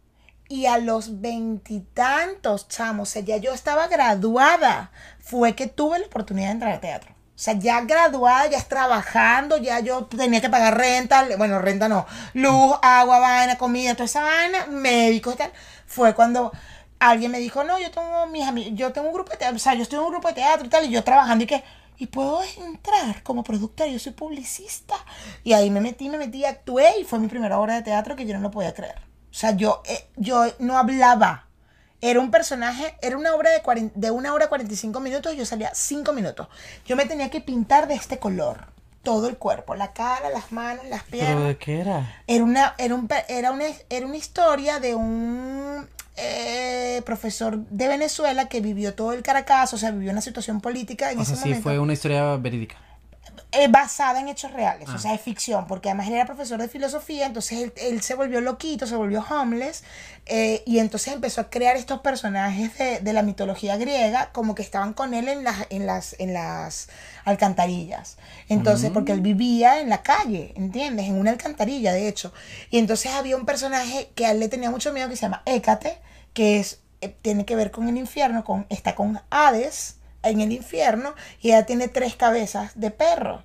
[0.53, 6.05] Y a los veintitantos, chamos, o sea, ya yo estaba graduada, fue que tuve la
[6.05, 7.11] oportunidad de entrar al teatro.
[7.11, 12.05] O sea, ya graduada, ya trabajando, ya yo tenía que pagar renta, bueno, renta no,
[12.35, 15.53] luz, agua, vaina, comida, toda esa vaina, médicos y tal.
[15.87, 16.53] Fue cuando
[16.99, 19.59] alguien me dijo, no, yo tengo mis amigos, yo tengo un grupo de teatro, o
[19.59, 21.65] sea, yo estoy en un grupo de teatro y tal, y yo trabajando y que,
[21.97, 24.97] y puedo entrar como productora, yo soy publicista.
[25.45, 28.27] Y ahí me metí, me metí, actué y fue mi primera obra de teatro que
[28.27, 29.12] yo no lo podía creer.
[29.33, 31.47] O sea, yo, eh, yo no hablaba.
[32.03, 35.71] Era un personaje, era una obra de, 40 de una hora 45 minutos yo salía
[35.73, 36.49] 5 minutos.
[36.85, 38.67] Yo me tenía que pintar de este color.
[39.03, 41.35] Todo el cuerpo, la cara, las manos, las piernas.
[41.35, 42.23] ¿Pero de qué era?
[42.29, 48.49] Era una, era un era una, era una historia de un eh, profesor de Venezuela
[48.49, 51.43] que vivió todo el Caracas, o sea, vivió una situación política en O ese sea,
[51.43, 52.77] sí, fue una historia verídica.
[53.53, 54.95] Eh, basada en hechos reales, Ah.
[54.97, 58.15] o sea, es ficción, porque además él era profesor de filosofía, entonces él, él se
[58.15, 59.85] volvió loquito, se volvió homeless,
[60.25, 64.63] eh, y entonces empezó a crear estos personajes de, de la mitología griega, como que
[64.63, 66.89] estaban con él en las, en las, en las
[67.25, 68.17] alcantarillas.
[68.49, 71.07] Entonces, porque él vivía en la calle, ¿entiendes?
[71.07, 72.33] En una alcantarilla, de hecho.
[72.71, 75.43] Y entonces había un personaje que a él le tenía mucho miedo que se llama
[75.47, 75.99] Hécate,
[76.35, 80.53] que es, eh, tiene que ver con el infierno, con, está con Hades en el
[80.53, 83.43] infierno, y ella tiene tres cabezas de perro.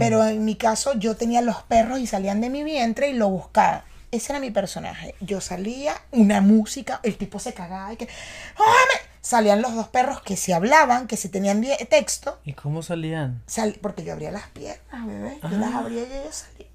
[0.00, 3.28] Pero en mi caso yo tenía los perros y salían de mi vientre y lo
[3.28, 3.82] buscaban.
[4.10, 5.14] Ese era mi personaje.
[5.20, 8.08] Yo salía, una música, el tipo se cagaba y que...
[8.56, 9.08] ¡Óyeme!
[9.20, 12.40] Salían los dos perros que se hablaban, que se tenían texto.
[12.44, 13.42] ¿Y cómo salían?
[13.46, 15.38] Sal- porque yo abría las piernas, bebé.
[15.42, 16.72] Yo las abría y ellos salían.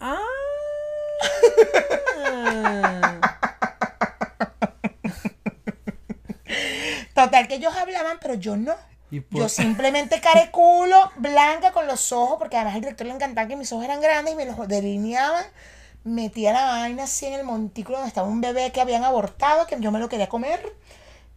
[0.00, 0.18] Ah.
[7.14, 8.74] Total, que ellos hablaban, pero yo no.
[9.30, 13.56] Por- Yo simplemente careculo, blanca con los ojos, porque además al director le encantaba que
[13.56, 15.44] mis ojos eran grandes y me los delineaban.
[16.04, 19.76] Metía la vaina así en el montículo donde estaba un bebé que habían abortado, que
[19.80, 20.74] yo me lo quería comer.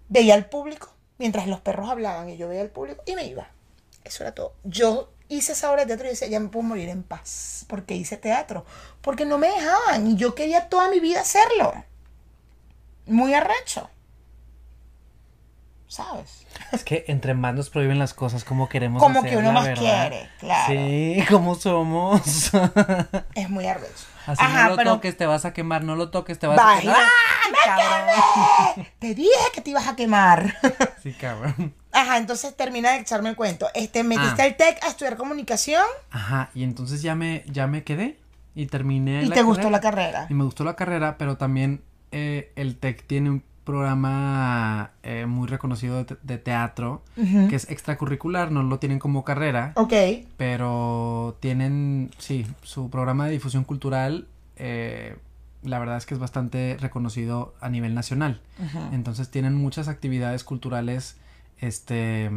[0.10, 3.48] Veía al público mientras los perros hablaban y yo veía al público y me iba.
[4.04, 4.54] Eso era todo.
[4.64, 7.66] Yo hice esa obra de teatro y decía, ya me puedo morir en paz.
[7.68, 8.66] Porque hice teatro.
[9.02, 11.74] Porque no me dejaban y yo quería toda mi vida hacerlo.
[13.06, 13.90] Muy arrecho.
[15.88, 16.46] ¿Sabes?
[16.74, 20.10] Es que entre más nos prohíben las cosas, como queremos Como que uno más ¿verdad?
[20.10, 20.74] quiere, claro.
[20.74, 22.52] Sí, como somos.
[23.36, 24.06] Es muy arrecho.
[24.26, 26.98] Así no lo toques, te vas a quemar, no lo toques, te vas a quemar.
[27.00, 28.16] ¡Ah,
[28.76, 28.88] cabrón!
[29.00, 30.54] Te dije que te ibas a quemar.
[31.04, 31.74] Sí, cabrón.
[31.94, 33.68] Ajá, entonces termina de echarme el cuento.
[33.74, 34.46] Este, metiste Ah.
[34.46, 38.20] al TEC a estudiar comunicación Ajá, y entonces ya me, ya me quedé
[38.56, 40.28] y terminé y la te gustó la carrera.
[40.30, 45.48] Y me gustó la carrera, pero también eh, el TEC tiene un programa eh, muy
[45.48, 49.94] reconocido de, te- de teatro que es extracurricular, no lo tienen como carrera, Ok.
[50.38, 55.16] pero tienen, sí, su programa de difusión cultural, eh,
[55.64, 58.42] la verdad es que es bastante reconocido a nivel nacional.
[58.92, 61.18] Entonces tienen muchas actividades culturales,
[61.60, 62.30] este,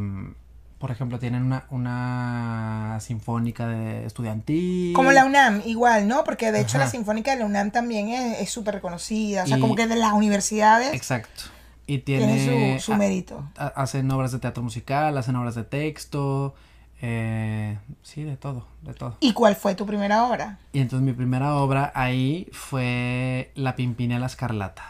[0.81, 4.95] por ejemplo, tienen una, una sinfónica de estudiantil.
[4.95, 6.25] Como la UNAM, igual, ¿no?
[6.25, 6.87] Porque de hecho Ajá.
[6.87, 9.45] la Sinfónica de la UNAM también es súper reconocida.
[9.45, 11.43] O sea, Y- como que de las universidades Exacto.
[11.87, 13.45] Y tiene, tiene su, mérito.
[13.59, 16.55] ha- hacen obras de teatro musical, hacen obras de texto,
[17.03, 19.17] eh, sí, de todo, de todo.
[19.21, 20.59] ¿Y cuál fue tu primera obra?
[20.73, 24.85] Y entonces mi primera obra ahí fue La Pimpinela Escarlata.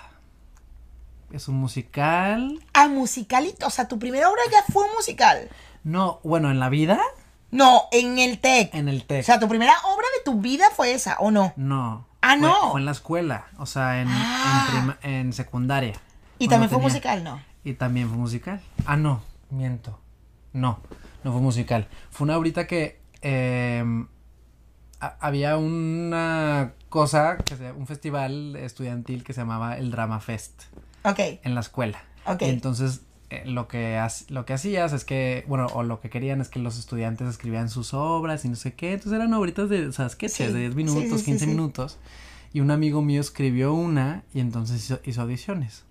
[1.33, 2.61] Es un musical.
[2.75, 3.67] Ah, musicalito.
[3.67, 5.49] O sea, tu primera obra ya fue un musical.
[5.85, 7.01] No, bueno, en la vida,
[7.51, 8.75] No, en el TEC.
[8.75, 9.25] en el O TEC.
[9.25, 11.53] sea, tu primera obra de tu vida fue esa, ¿o no?
[11.57, 12.07] No.
[12.23, 12.71] Ah, Fue- no.
[12.73, 14.97] Fue en la escuela, o sea, en, en Ah.
[15.03, 15.95] en secundaria.
[16.39, 17.43] Y también fue tenía- musical, ¿no?
[17.65, 18.61] Y también fue musical.
[18.87, 19.99] Ah, no, miento.
[20.53, 20.81] No,
[21.25, 21.89] no fue musical.
[22.11, 23.85] Fue una ahorita que eh,
[25.01, 30.63] ha- había una cosa, que se- un festival estudiantil que se llamaba el Drama Fest
[31.05, 31.19] Ok.
[31.43, 32.03] en la escuela.
[32.27, 32.43] Ok.
[32.43, 36.41] Y entonces eh, lo, que lo que hacías es que, bueno, o lo que querían
[36.41, 38.93] es que los estudiantes escribían sus obras y no sé qué.
[38.93, 41.45] Entonces eran obritas de, o sea, sketches Sí, de 10 sí, minutos, sí, sí, 15
[41.45, 41.51] sí.
[41.51, 41.99] minutos.
[42.53, 45.85] Y un amigo mío escribió una y entonces hizo, hizo audiciones.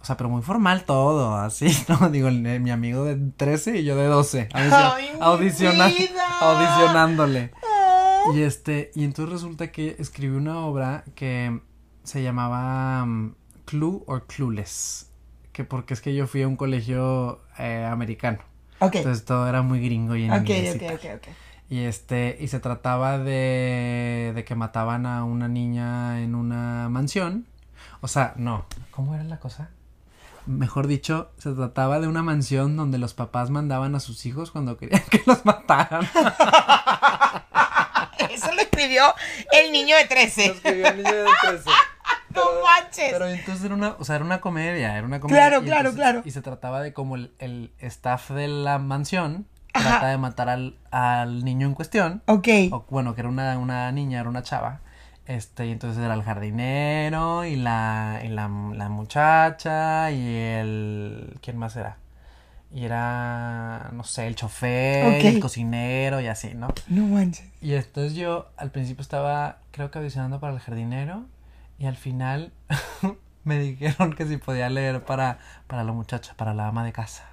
[0.00, 2.10] O sea, pero muy formal todo, así, ¿no?
[2.10, 4.48] Digo, mi amigo de 13 y yo de 12.
[4.54, 5.90] audicion- ¡Ay, mi audiciona-
[6.40, 7.50] audicionándole.
[7.62, 8.32] Oh.
[8.34, 11.60] Y este, y entonces resulta que escribió una obra que
[12.04, 15.05] se llamaba um, Clue or Clueless.
[15.56, 18.40] Que porque es que yo fui a un colegio eh, americano.
[18.78, 18.96] Ok.
[18.96, 20.96] Entonces todo era muy gringo y en Ok, inglés y ok, tal.
[20.96, 21.28] ok, ok.
[21.70, 27.46] Y este, y se trataba de, de que mataban a una niña en una mansión.
[28.02, 28.66] O sea, no.
[28.90, 29.70] ¿Cómo era la cosa?
[30.44, 34.76] Mejor dicho, se trataba de una mansión donde los papás mandaban a sus hijos cuando
[34.76, 36.02] querían que los mataran.
[38.30, 39.14] Eso lo escribió
[39.52, 40.54] el niño de 13.
[42.36, 43.12] No manches.
[43.12, 45.48] Pero entonces era una, o sea, era una comedia, era una comedia.
[45.48, 46.22] Claro, claro, entonces- claro.
[46.24, 49.88] Y se trataba de como el, el staff de la mansión Ajá.
[49.88, 52.22] trata de matar al, al niño en cuestión.
[52.26, 52.48] Ok.
[52.70, 54.80] O, bueno, que era una, una niña, era una chava.
[55.26, 61.36] Este, y entonces era el jardinero y la, y la, la muchacha y el...
[61.42, 61.96] ¿Quién más era?
[62.72, 65.24] Y era, no sé, el chofer, Ok.
[65.24, 66.68] el cocinero y así, ¿no?
[66.88, 67.46] No manches.
[67.60, 71.24] Y entonces yo al principio estaba, creo que audicionando para el jardinero
[71.78, 72.52] y al final
[73.44, 77.24] me dijeron que si podía leer para, para la muchacha, para la ama de casa.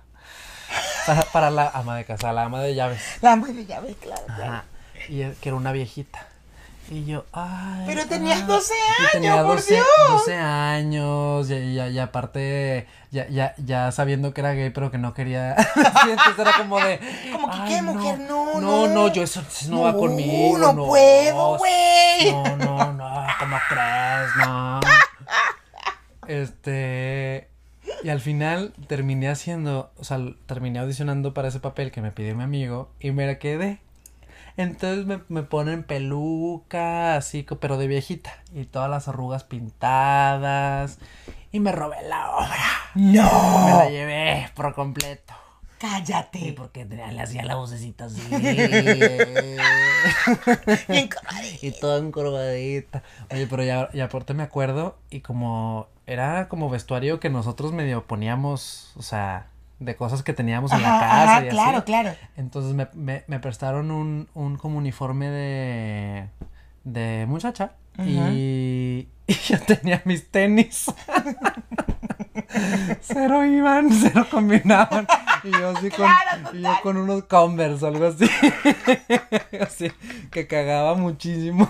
[1.06, 3.20] Para, para la ama de casa, la ama de llaves.
[3.22, 4.54] La madre ya ves, claro, claro.
[4.54, 4.66] Ajá.
[5.10, 6.28] Y que era una viejita.
[6.90, 7.84] Y yo, ay.
[7.88, 8.46] Pero tenías ah.
[8.46, 9.86] 12 Yo tenía años, por 12, Dios.
[10.10, 14.98] 12 años, y, y- y aparte, ya, ya, ya sabiendo que era gay, pero que
[14.98, 15.56] no quería.
[15.76, 17.00] Entonces era como de.
[17.32, 18.20] Como que, "Ay, ¿qué, mujer?
[18.20, 18.94] No, No, no.
[18.94, 20.58] no, yo eso, eso no, va conmigo.
[20.58, 22.32] no puedo, güey.
[22.32, 24.30] No, no, no, ¿cómo crees?
[24.46, 24.80] No.
[26.28, 27.50] Este.
[28.04, 32.36] Y al final terminé haciendo, o sea, terminé audicionando para ese papel que me pidió
[32.36, 33.80] mi amigo y me quedé.
[34.58, 38.32] Entonces me, me ponen peluca, así, pero de viejita.
[38.54, 41.00] Y todas las arrugas pintadas.
[41.52, 42.58] Y me robé la obra.
[42.96, 43.78] Me No.
[43.78, 45.34] la llevé por completo.
[45.80, 46.54] Sí, Cállate.
[46.56, 48.22] porque le hacía la vocecita así.
[50.88, 51.10] Bien
[51.62, 53.04] y todo encorvadita.
[53.32, 54.98] Oye, pero ya, ya aparte me acuerdo.
[55.10, 59.48] Y como era como vestuario que nosotros medio poníamos, o sea,
[59.84, 61.24] de cosas que teníamos en la casa.
[61.38, 61.86] ajá, y claro, así.
[61.86, 62.12] claro.
[62.38, 66.30] Entonces me, me, me prestaron un, un como uniforme de,
[66.84, 67.74] de muchacha.
[68.00, 70.86] y, y yo tenía mis tenis.
[73.02, 75.08] cero iban, cero combinaban.
[75.44, 78.30] Y yo así con, Claro, y yo con unos Converse o algo así.
[79.62, 79.92] así
[80.32, 81.70] que cagaba muchísimo.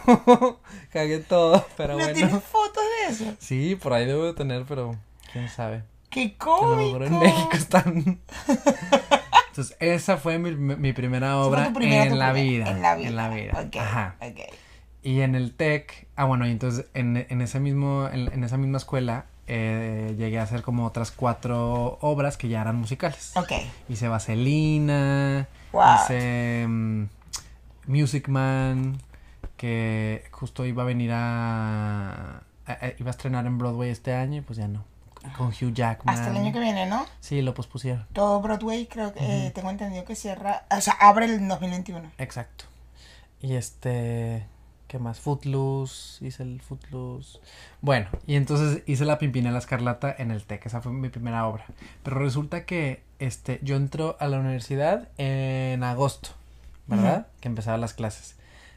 [0.91, 2.13] Cagué todo, pero ¿No bueno.
[2.13, 3.36] tienes fotos de eso?
[3.39, 4.95] Sí, por ahí debo de tener, pero
[5.32, 5.84] quién sabe.
[6.13, 7.04] ¡Qué cómico!
[7.04, 8.19] en México están.
[9.49, 13.08] Entonces, esa fue mi, mi primera obra tu primera, en, la vida, En la vida.
[13.10, 13.54] En la vida.
[13.65, 14.15] Ok, Ajá.
[14.19, 14.39] ok.
[15.04, 18.58] Y en el TEC, ah, bueno, y entonces en, en ese mismo, en, en esa
[18.58, 23.34] misma escuela, eh, llegué a hacer como otras cuatro obras que ya eran musicales.
[23.36, 23.52] Ok.
[23.89, 25.84] Hice Vaselina, Wow.
[25.95, 27.04] hice mm,
[27.88, 28.97] Music Man,
[29.58, 34.38] que justo iba a venir a, a- a- iba a estrenar en Broadway este año
[34.38, 34.86] y pues ya no.
[35.38, 36.13] Con Hugh Jackman.
[36.13, 37.05] Hasta el año que viene, ¿no?
[37.19, 38.05] Sí, lo pospusieron.
[38.13, 42.12] Todo Broadway creo que eh, tengo entendido que cierra, o sea, abre el 2021.
[42.17, 42.65] Exacto.
[43.41, 44.45] Y este,
[44.88, 45.19] ¿Qué más?
[45.19, 47.39] Footloose, hice el Footloose.
[47.81, 51.65] Bueno, y entonces hice la Pimpinela Escarlata en el TEC, esa fue mi primera obra.
[52.03, 56.29] Pero resulta que este, yo entro a la universidad en agosto,
[56.88, 57.27] ¿verdad?
[57.39, 58.36] Que empezaban las clases.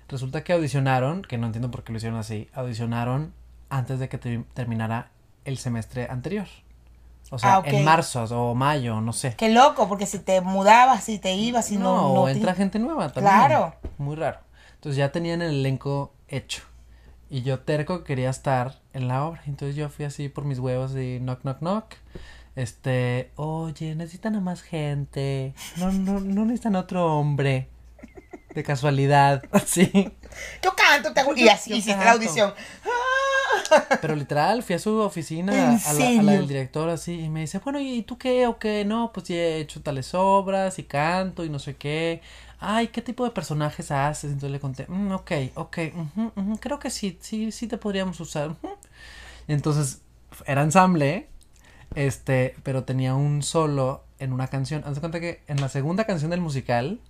[0.09, 3.33] Resulta que audicionaron, que no entiendo por qué lo hicieron así, audicionaron
[3.69, 5.11] antes de que ter- terminara
[5.47, 6.47] el semestre anterior.
[7.31, 9.35] O sea, Ah, en marzo o mayo, no sé.
[9.37, 11.97] Qué loco, porque si te mudabas, si te ibas, si no.
[11.97, 13.35] no, no o te- entra gente nueva también.
[13.35, 13.75] Claro.
[13.99, 14.39] Muy raro.
[14.75, 16.63] Entonces ya tenían el elenco hecho.
[17.29, 19.43] Y yo terco que quería estar en la obra.
[19.47, 21.95] Entonces yo fui así por mis huevos y knock, knock, knock.
[22.55, 25.53] Este, oye, necesitan a más gente.
[25.77, 27.69] No, no, no necesitan otro hombre.
[28.55, 29.43] De casualidad.
[29.53, 29.91] Así.
[30.63, 31.35] Yo canto, te hago.
[31.37, 32.55] Y así hiciste la audición.
[34.01, 36.23] Pero literal, fui a su oficina, ¿En a la, a serio?
[36.23, 38.85] la del director así, y me dice, bueno, ¿y tú qué o qué?
[38.85, 42.21] No, pues ya he hecho tales obras y canto y no sé qué.
[42.59, 44.31] Ay, ¿qué tipo de personajes haces?
[44.31, 45.79] Entonces le conté, "Mm, ok, ok,
[46.61, 48.51] creo que sí, sí, sí te podríamos usar.
[48.51, 48.69] ujú".
[49.49, 50.03] Entonces,
[50.47, 51.29] era ensamble,
[51.95, 54.83] este, pero tenía un solo en una canción.
[54.87, 57.01] Haz de cuenta que en la segunda canción del musical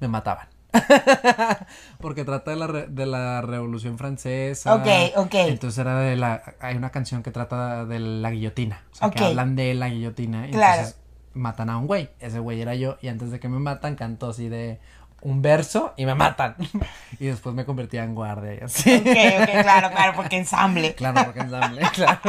[0.00, 0.48] me mataban.
[2.00, 4.74] Porque trata de la, re- de la Revolución Francesa.
[4.74, 5.34] Ok, ok.
[5.34, 6.42] Entonces era de la...
[6.60, 8.82] Hay una canción que trata de la guillotina.
[8.92, 9.30] O sea, que Ok.
[9.30, 10.48] hablan de la guillotina.
[10.48, 10.74] Y Claro.
[10.80, 11.00] entonces
[11.34, 12.10] matan a un güey.
[12.20, 12.96] Ese güey era yo.
[13.02, 14.80] Y antes de que me matan, canto así de
[15.20, 16.56] un verso y me matan.
[17.20, 18.92] y después me convertía en guardia y así.
[18.94, 20.94] Ok, ok, claro, claro, porque ensamble.
[20.96, 22.20] Claro, porque ensamble, claro.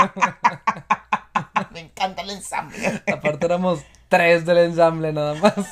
[1.71, 3.01] Me encanta el ensamble.
[3.11, 3.79] Aparte éramos
[4.17, 5.53] tres del ensamble nada más.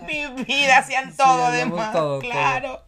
[0.00, 1.92] Ay, mi vida, hacían todo hacíamos además.
[1.92, 2.82] todo, claro.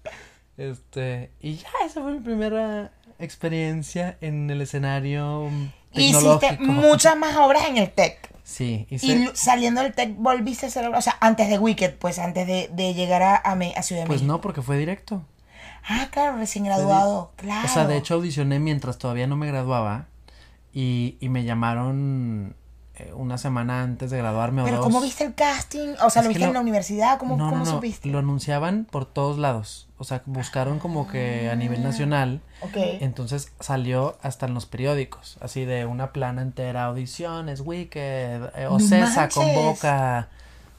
[0.57, 5.49] Este, y ya, esa fue mi primera experiencia en el escenario
[5.93, 6.47] tecnológico.
[6.47, 8.29] hiciste muchas más obras en el TEC.
[8.43, 10.99] Sí, hice, Y saliendo del TEC volviste a hacer obras.
[10.99, 14.03] O sea, antes de Wicked, pues antes de, de llegar a, a, Me- a Ciudad
[14.03, 14.33] de pues México.
[14.37, 15.23] no, porque fue directo.
[15.89, 17.33] Ah, claro, recién graduado.
[17.37, 17.67] Claro.
[17.67, 20.07] O sea, de hecho audicioné mientras todavía no me graduaba
[20.75, 22.55] y, y me llamaron
[23.15, 24.87] una semana antes de graduarme o Pero dos.
[24.87, 25.95] ¿cómo viste el casting?
[26.05, 27.19] O sea, ¿lo viste en la universidad?
[27.19, 28.09] ¿Cómo, no, cómo no, no, supiste?
[28.09, 29.89] lo anunciaban por todos lados.
[29.99, 32.41] O sea, buscaron como que a nivel nacional.
[32.63, 32.77] Ok.
[33.01, 38.01] Entonces salió hasta en los periódicos, así de una plana entera, audiciones, Wicked,
[38.57, 40.29] eh, ¡No Ocesa convoca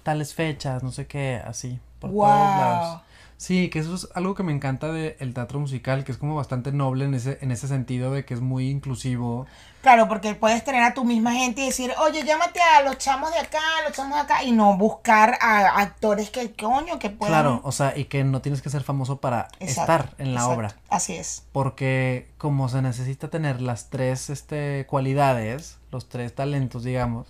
[0.03, 2.25] tales fechas, no sé qué, así, por Wow.
[2.27, 3.01] todos lados.
[3.41, 6.71] Sí, que eso es algo que me encanta del teatro musical, que es como bastante
[6.71, 9.47] noble en ese, en ese sentido de que es muy inclusivo.
[9.81, 13.31] Claro, porque puedes tener a tu misma gente y decir, oye, llámate a los chamos
[13.31, 17.09] de acá, a los chamos de acá, y no buscar a actores que, coño, que
[17.09, 17.33] puedan...
[17.33, 20.41] Claro, o sea, y que no tienes que ser famoso para Exacto, estar en la
[20.41, 20.55] exacto.
[20.55, 20.75] obra.
[20.89, 21.43] Así es.
[21.51, 27.25] Porque como se necesita tener las tres este, cualidades, los tres talentos, digamos,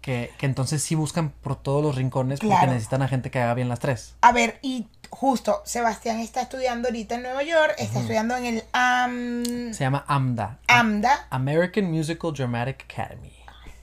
[0.00, 3.54] que, que entonces sí buscan por todos los rincones porque necesitan a gente que haga
[3.54, 4.14] bien las tres.
[4.20, 8.64] A ver, y justo, Sebastián está estudiando ahorita en Nueva York, está estudiando en el
[8.72, 9.72] AM...
[9.72, 10.58] Se llama AMDA.
[10.66, 11.26] AMDA.
[11.30, 13.32] American Musical Dramatic Academy.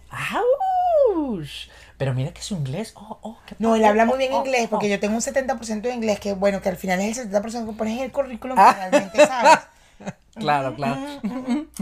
[0.10, 1.48] ¡Auch!
[1.98, 2.94] Pero mira que su inglés.
[2.96, 4.90] Oh, oh, qué No, él habla muy bien Oh, oh, inglés, porque oh.
[4.90, 7.74] yo tengo un 70% de inglés, que bueno, que al final es el 70% que
[7.74, 8.74] pones en el currículum, Ah.
[8.74, 9.60] que realmente sabes.
[10.36, 10.96] Claro, claro.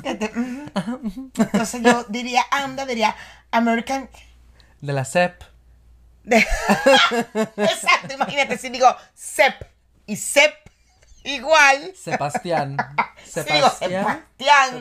[0.04, 3.16] Entonces yo diría AMDA, diría
[3.52, 4.10] American...
[4.82, 5.44] De la CEP.
[7.58, 9.56] Exacto, imagínate si digo CEP
[10.06, 10.54] y CEP
[11.24, 11.94] igual.
[11.96, 12.78] Sebastián.
[13.26, 14.26] Digo Sebastián.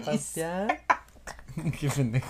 [0.04, 0.78] Sebastián.
[1.80, 2.28] Qué pendeja.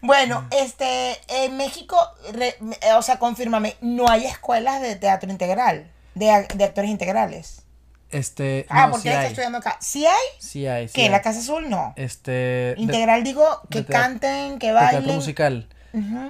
[0.00, 1.98] Bueno, este, en México,
[2.32, 7.62] re- eh, o sea, confírmame, no hay escuelas de teatro integral, de, de actores integrales.
[8.10, 8.64] Este.
[8.70, 9.28] Ah, no, porque sí él está hay.
[9.32, 9.76] estudiando acá.
[9.80, 10.14] ¿Sí hay?
[10.38, 10.88] Sí hay.
[10.88, 11.02] sí ¿Qué?
[11.02, 11.08] hay.
[11.10, 11.68] ¿La Casa Azul?
[11.68, 11.92] No.
[11.96, 12.30] Este.
[12.30, 15.16] de- Integral digo que canten, que de teatro bailen.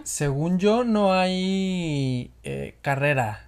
[0.05, 3.44] Según yo, no hay eh, carrera.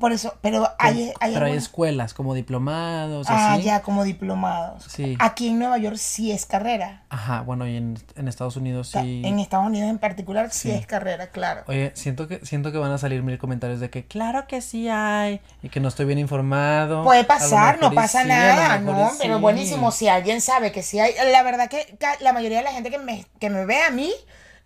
[0.00, 3.62] Por eso, pero hay, hay pero hay escuelas como diplomados, Ah, así.
[3.62, 4.82] ya, como diplomados.
[4.88, 5.16] Sí.
[5.20, 7.04] Aquí en Nueva York sí es carrera.
[7.10, 9.22] Ajá, bueno, y en, en Estados Unidos sí.
[9.24, 10.70] En Estados Unidos en particular sí, Sí.
[10.72, 11.62] es carrera, claro.
[11.68, 14.88] Oye, siento que, siento que van a salir mil comentarios de que claro que sí
[14.88, 17.04] hay y que no estoy bien informado.
[17.04, 19.12] Puede pasar, no pasa sí, nada, ¿no?
[19.20, 21.12] Pero buenísimo, si alguien sabe que sí hay.
[21.30, 24.10] La verdad que la mayoría de la gente que me, que me ve a mí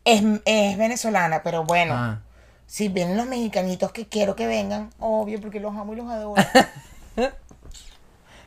[0.05, 2.20] es, es venezolana, pero bueno, Ah,
[2.66, 6.42] si vienen los mexicanitos que quiero que vengan, obvio, porque los amo y los adoro.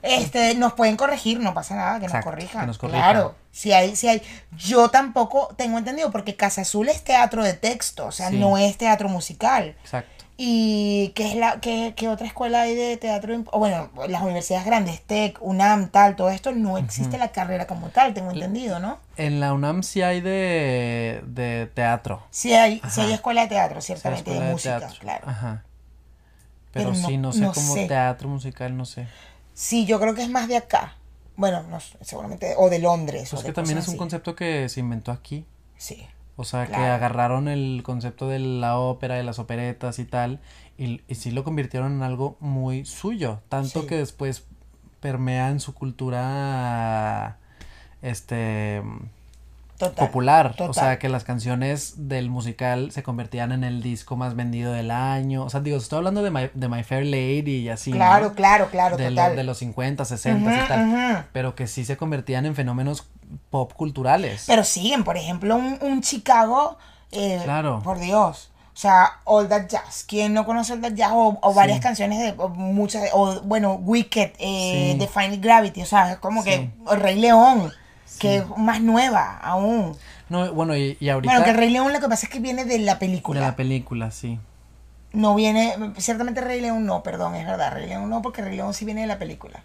[0.03, 2.61] Este, nos pueden corregir, no pasa nada, que Exacto, nos corrijan.
[2.61, 3.01] que nos corrijan.
[3.01, 4.21] Claro, si hay, si hay.
[4.57, 8.39] Yo tampoco tengo entendido, porque Casa Azul es teatro de texto, o sea, Sí.
[8.39, 9.75] no es teatro musical.
[9.83, 10.20] exacto.
[10.43, 13.43] ¿Y qué es la qué, qué otra escuela hay de teatro?
[13.51, 17.89] O bueno, las universidades grandes, TEC, UNAM, tal, todo esto, no existe la carrera como
[17.89, 18.97] tal, tengo entendido, ¿no?
[19.17, 22.23] En la UNAM sí hay de, de teatro.
[22.31, 24.97] Sí hay, sí hay escuela de teatro, sí ciertamente, de música, teatro.
[24.99, 25.29] claro.
[25.29, 25.63] Ajá.
[26.73, 27.85] Pero, Pero no- sí, no sé no cómo sé.
[27.87, 29.07] teatro musical, no sé.
[29.53, 30.95] Sí, yo creo que es más de acá.
[31.35, 33.31] Bueno, no seguramente, o de Londres.
[33.31, 33.97] o Pues de que también es un así.
[33.99, 35.45] concepto que se inventó aquí.
[35.77, 36.07] Sí.
[36.41, 40.39] O sea, que agarraron el concepto de la ópera, de las operetas y tal,
[40.77, 43.39] y, y sí lo convirtieron en algo muy suyo.
[43.49, 43.87] Tanto Sí.
[43.87, 44.45] que después
[44.99, 47.37] permea en su cultura
[48.01, 48.81] este
[49.89, 50.07] Total.
[50.07, 50.51] popular.
[50.51, 50.69] total.
[50.69, 54.91] O sea, que las canciones del musical se convertían en el disco más vendido del
[54.91, 55.43] año.
[55.43, 57.91] O sea, digo, estoy hablando de My, de My Fair Lady y así.
[57.91, 57.97] ¿no?
[57.97, 59.36] Claro, claro, claro, de, lo- total.
[59.36, 61.25] de los 50, 60 y tal.
[61.34, 63.07] Pero que sí se convertían en fenómenos
[63.49, 64.43] pop culturales.
[64.47, 66.77] Pero siguen, por ejemplo, un, un Chicago.
[67.11, 67.82] eh, Claro.
[67.84, 68.49] Por Dios.
[68.73, 70.05] O sea, All That Jazz.
[70.07, 71.11] ¿Quién no conoce All That Jazz?
[71.13, 71.84] O, o varias Sí.
[71.84, 72.34] canciones de.
[72.38, 73.09] O muchas.
[73.13, 74.97] O bueno, Wicked, eh, Sí.
[74.97, 75.82] Define Gravity.
[75.82, 76.57] O sea, es como que.
[76.57, 76.71] Sí.
[76.95, 77.71] Rey León.
[78.20, 79.97] Que es más nueva aún.
[80.30, 82.66] No, bueno, y, y ahorita Bueno, que Rey León lo que pasa es que viene
[82.66, 83.39] de la película.
[83.39, 84.39] de la película, sí.
[85.14, 88.74] No viene, ciertamente Rey León no, perdón, es verdad, Rey León no, porque Rey León
[88.74, 89.64] sí viene de la película.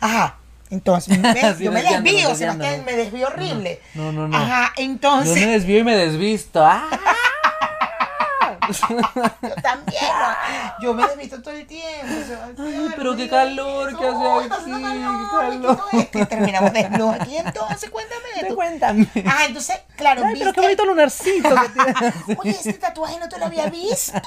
[0.00, 0.38] Ajá,
[0.70, 1.16] entonces,
[1.60, 2.34] yo me desvío.
[2.34, 3.80] Sebastián, me desvío horrible.
[3.94, 4.36] No, no, no.
[4.36, 6.64] Ajá, Yo entonces, me desvío y me desvisto.
[6.64, 6.88] ¡Ah!
[8.72, 10.82] yo también, ¿no?
[10.82, 12.06] yo me desvisto todo el tiempo.
[12.58, 14.40] Ay, pero qué calor digas que eso.
[14.40, 16.26] hace aquí, qué ¿y calor.
[16.28, 18.54] terminamos desnudos aquí, entonces, cuéntame tú.
[18.54, 19.08] Cuéntame.
[19.26, 22.14] Ah, entonces, claro, Ay, pero qué bonito lunarcito que tienes.
[22.38, 24.20] Oye, este tatuaje no te lo había visto.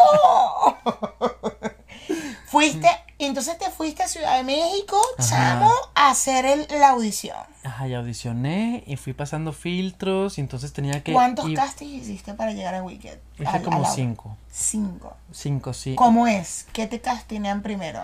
[2.45, 2.87] fuiste,
[3.19, 5.29] entonces te fuiste a Ciudad de México, Ajá.
[5.29, 7.37] chamo, a hacer el- la audición.
[7.81, 11.13] Ajá, y audicioné y fui pasando filtros y entonces tenía que...
[11.13, 13.17] ¿Cuántos ir- castings hiciste para llegar a Wicked?
[13.39, 14.37] Hice como a la- cinco.
[14.51, 15.17] Cinco.
[15.31, 15.95] Cinco, sí.
[15.95, 16.67] ¿Cómo es?
[16.73, 18.01] ¿Qué te castinean primero?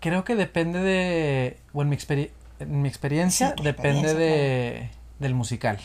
[0.00, 1.58] Creo que depende de...
[1.74, 1.98] Bueno, mi,
[2.60, 5.78] en mi experiencia Sí, depende experiencia, de, del musical.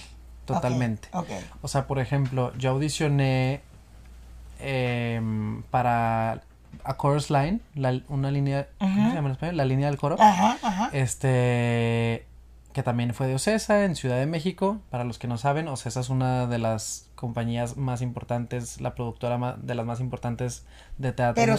[0.45, 1.09] Totalmente.
[1.11, 1.25] Ok.
[1.29, 1.31] ok.
[1.61, 3.61] O sea, por ejemplo, yo audicioné
[4.61, 6.41] em, para
[6.85, 9.57] A Chorus Line, la- una línea, ¿cómo se llama en español?
[9.57, 10.15] La línea del coro.
[10.21, 10.89] Ajá, ajá.
[10.93, 12.25] Este,
[12.73, 14.79] que también fue de Ocesa, en Ciudad de México.
[14.89, 19.55] Para los que no saben, Ocesa es una de las compañías más importantes, la productora
[19.61, 20.65] de las más importantes
[20.97, 21.57] de teatro, Pero,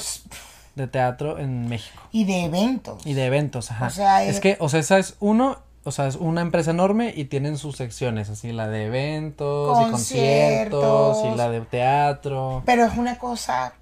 [0.74, 2.02] de teatro en México.
[2.12, 3.06] y de eventos.
[3.06, 3.86] Y de eventos, ajá.
[3.86, 7.26] O sea, es es- que Ocesa es uno, o sea, es una empresa enorme y
[7.26, 11.36] tienen sus secciones, así la de eventos y conciertos y Conciertos.
[11.36, 12.62] la de teatro.
[12.66, 13.74] Pero es una cosa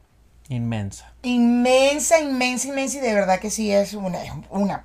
[0.49, 1.13] Inmensa.
[1.23, 4.85] inmensa, inmensa, inmensa y de verdad que sí es una, es una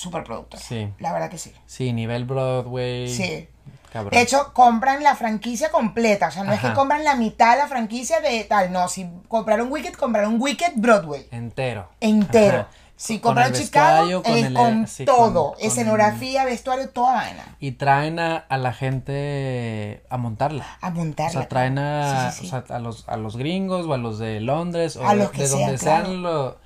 [0.00, 0.62] super productora.
[0.62, 0.88] Sí.
[0.98, 1.52] La verdad que sí.
[1.66, 3.08] Sí, nivel Broadway.
[3.08, 3.48] Sí.
[3.92, 4.10] Cabrón.
[4.12, 6.28] De hecho, compran la franquicia completa.
[6.28, 8.72] O sea, no es que compran la mitad de la franquicia de tal.
[8.72, 11.26] No, si compraron Wicked, compraron Wicked Broadway.
[11.32, 11.88] entero.
[12.00, 12.58] Entero.
[12.60, 12.68] Ajá.
[12.96, 15.52] Si el Chicago, con el- con sí, todo.
[15.52, 17.56] con- con- Escenografía, vestuario, toda vaina.
[17.58, 20.66] Y traen a, a la gente a montarla.
[20.82, 21.30] A montarla.
[21.30, 22.46] O sea, traen a, Sí, sí, sí.
[22.54, 25.30] o sea, a, los, a los gringos o a los de Londres o A los
[25.30, 26.58] que de donde sean, sean lo-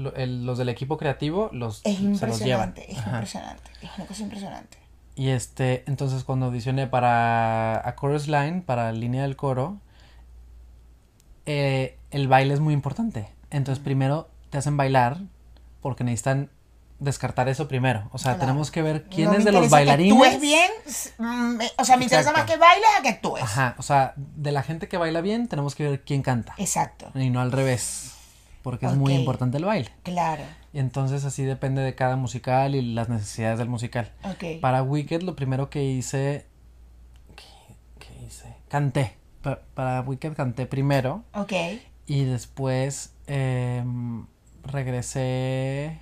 [0.00, 2.74] lo- el- los del equipo creativo, los, es se los llevan.
[2.76, 3.10] Es Ajá.
[3.12, 3.70] impresionante.
[3.82, 4.78] Es una cosa impresionante.
[5.16, 9.78] Y este, entonces cuando audicioné para A Chorus Line, para Línea del Coro,
[11.46, 13.28] eh, el baile es muy importante.
[13.50, 15.18] Entonces primero te hacen bailar
[15.80, 16.50] porque necesitan
[16.98, 18.08] descartar eso primero.
[18.12, 18.40] O sea, Claro.
[18.40, 20.12] tenemos que ver quién es de los interesa que bailarines.
[20.12, 20.70] actúes bien.
[21.18, 23.42] mm, O sea, me interesa más que bailes a que actúes.
[23.42, 26.54] Ajá, o sea, de la gente que baila bien tenemos que ver quién canta.
[26.58, 27.10] Exacto.
[27.14, 28.12] Y no al revés.
[28.62, 29.88] Porque es muy importante el baile.
[30.02, 30.42] Claro.
[30.72, 34.12] Y entonces así depende de cada musical y las necesidades del musical.
[34.24, 34.60] Ok.
[34.60, 36.46] Para Wicked lo primero que hice...
[37.36, 38.54] ¿Qué, qué hice?
[38.68, 39.16] Canté.
[39.42, 41.24] Pa- para Wicked canté primero.
[41.34, 41.52] Ok.
[42.06, 44.26] Y después em,
[44.62, 46.00] regresé...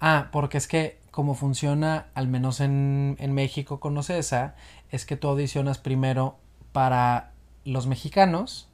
[0.00, 4.56] Ah, porque es que como funciona, al menos en, en México con Ocesa,
[4.90, 6.38] es que tú audicionas primero
[6.72, 7.30] para
[7.64, 8.68] los mexicanos,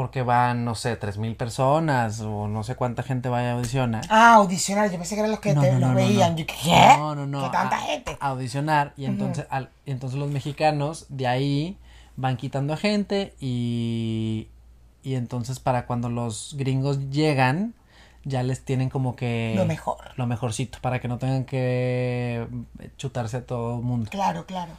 [0.00, 4.02] porque van, no sé, tres mil personas o no sé cuánta gente vaya a audicionar.
[4.08, 4.90] Ah, audicionar.
[4.90, 6.32] Yo pensé que eran los que No, te, no, los no, veían.
[6.32, 6.38] no.
[6.38, 6.94] Yo, ¿qué?
[6.96, 7.42] No, no, no.
[7.44, 8.16] ¿Qué tanta a- gente?
[8.18, 11.76] a audicionar y entonces, al- entonces los mexicanos de ahí
[12.16, 14.48] van quitando a gente y,
[15.02, 17.74] y entonces para cuando los gringos llegan
[18.24, 19.98] ya les tienen como que Lo mejor.
[20.16, 22.46] lo mejorcito para que no tengan que
[22.96, 24.08] chutarse a todo el mundo.
[24.10, 24.72] Claro, claro.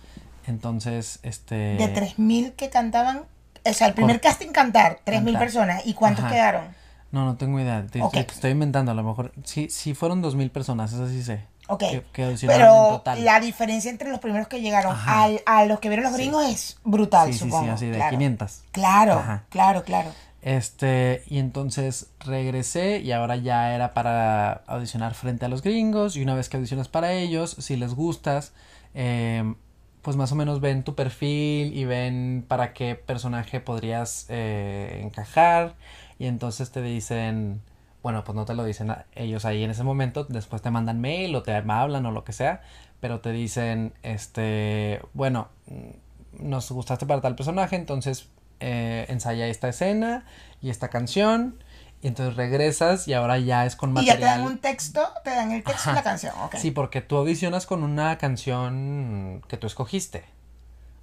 [0.48, 3.22] Entonces, este De 3.000 que cantaban.
[3.66, 5.40] O sea, el primer Cor- casting cantar, 3.000 Cantar.
[5.40, 5.82] personas.
[5.86, 6.34] ¿Y cuántos Ajá.
[6.34, 6.82] quedaron?
[7.12, 7.86] no, no tengo idea.
[7.92, 9.34] Te, estoy inventando a lo mejor.
[9.44, 11.46] Sí, sí fueron dos mil personas, eso sí sé.
[11.68, 11.80] Ok.
[11.80, 13.24] Que, que audicionaron en Pero total.
[13.26, 16.78] la diferencia entre los primeros que llegaron al- a los que vieron los gringos es
[16.84, 17.66] brutal, sí, sí, supongo.
[17.66, 18.12] sí, así de claro.
[18.18, 18.62] 500.
[18.72, 19.44] Claro, Ajá.
[19.50, 20.10] claro, claro.
[20.42, 26.24] Este, y entonces regresé y ahora ya era para audicionar frente a los gringos y
[26.24, 28.54] una vez que audicionas para ellos, si les gustas,
[28.96, 29.54] eh,
[30.02, 35.76] pues más o menos ven tu perfil y ven para qué personaje podrías eh, encajar.
[36.20, 37.62] Y entonces te dicen,
[38.04, 41.00] bueno, pues no te lo dicen a- ellos ahí en ese momento, después te mandan
[41.02, 42.62] mail o te hablan o lo que sea,
[43.00, 48.30] pero te dicen, este, bueno, mm, nos gustaste para tal personaje, entonces
[48.60, 50.26] eh, ensaya esta escena
[50.62, 51.56] y esta canción,
[52.02, 54.20] y entonces regresas y ahora ya es con Y material.
[54.20, 56.04] ya te dan un texto, te dan el texto y la Ajá.
[56.10, 56.56] canción, ok.
[56.56, 60.24] Sí, porque tú audicionas con una canción que tú escogiste.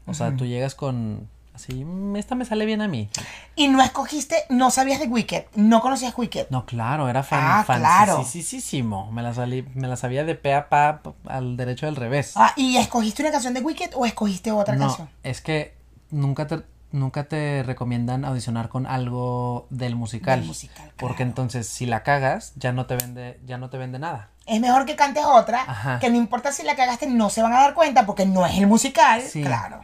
[0.07, 3.11] O sea, tú llegas con así, "Mm, esta me sale bien a mí.
[3.57, 6.47] Y no escogiste, no sabías de Wicked, no conocías Wicked.
[6.51, 8.17] No, claro, era fan, Ah, claro.
[8.17, 9.11] fancísimo.
[9.13, 12.33] Me la salí, me la sabía de pe a pa al derecho del revés.
[12.37, 15.11] Ah, ¿y escogiste una canción de Wicked o escogiste otra no, canción?
[15.25, 15.75] es que
[16.11, 16.63] nunca te
[16.93, 20.41] nunca te recomiendan audicionar con algo del musical.
[20.41, 23.99] Del musical, Porque entonces si la cagas, ya no te vende, ya no te vende
[23.99, 24.31] nada.
[24.47, 25.99] Es mejor que cantes otra, Ajá.
[25.99, 28.57] que no importa si la cagaste, no se van a dar cuenta porque no es
[28.57, 29.21] el musical.
[29.23, 29.43] Sí.
[29.43, 29.81] Claro.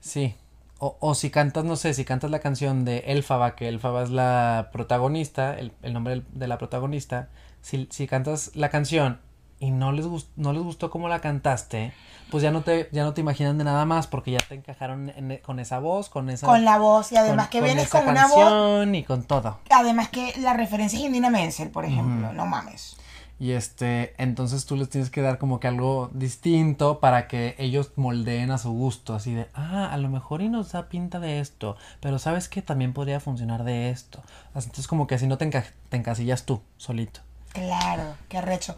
[0.00, 0.34] Sí.
[0.78, 4.10] O, o si cantas, no sé, si cantas la canción de Elfaba, que Elfaba es
[4.10, 7.28] la protagonista, el, el nombre de la protagonista,
[7.62, 9.20] si, si cantas la canción
[9.62, 11.92] y no les, gust- no les gustó cómo la cantaste,
[12.30, 15.10] pues ya no te, ya no te imaginan de nada más porque ya te encajaron
[15.16, 16.46] en- con esa voz, con esa...
[16.46, 18.88] Con la voz y además que vienes con una voz.
[18.94, 19.58] y con todo.
[19.70, 22.32] Además que la referencia es Indina Menzel, por ejemplo.
[22.32, 22.96] No mames.
[23.38, 27.90] Y este, entonces tú les tienes que dar como que algo distinto para que ellos
[27.96, 31.40] moldeen a su gusto, así de, ah, a lo mejor y nos da pinta de
[31.40, 34.22] esto, pero sabes que también podría funcionar de esto.
[34.54, 37.20] Entonces como que así no te, enca- te encasillas tú, solito.
[37.52, 38.76] Claro, qué arrecho.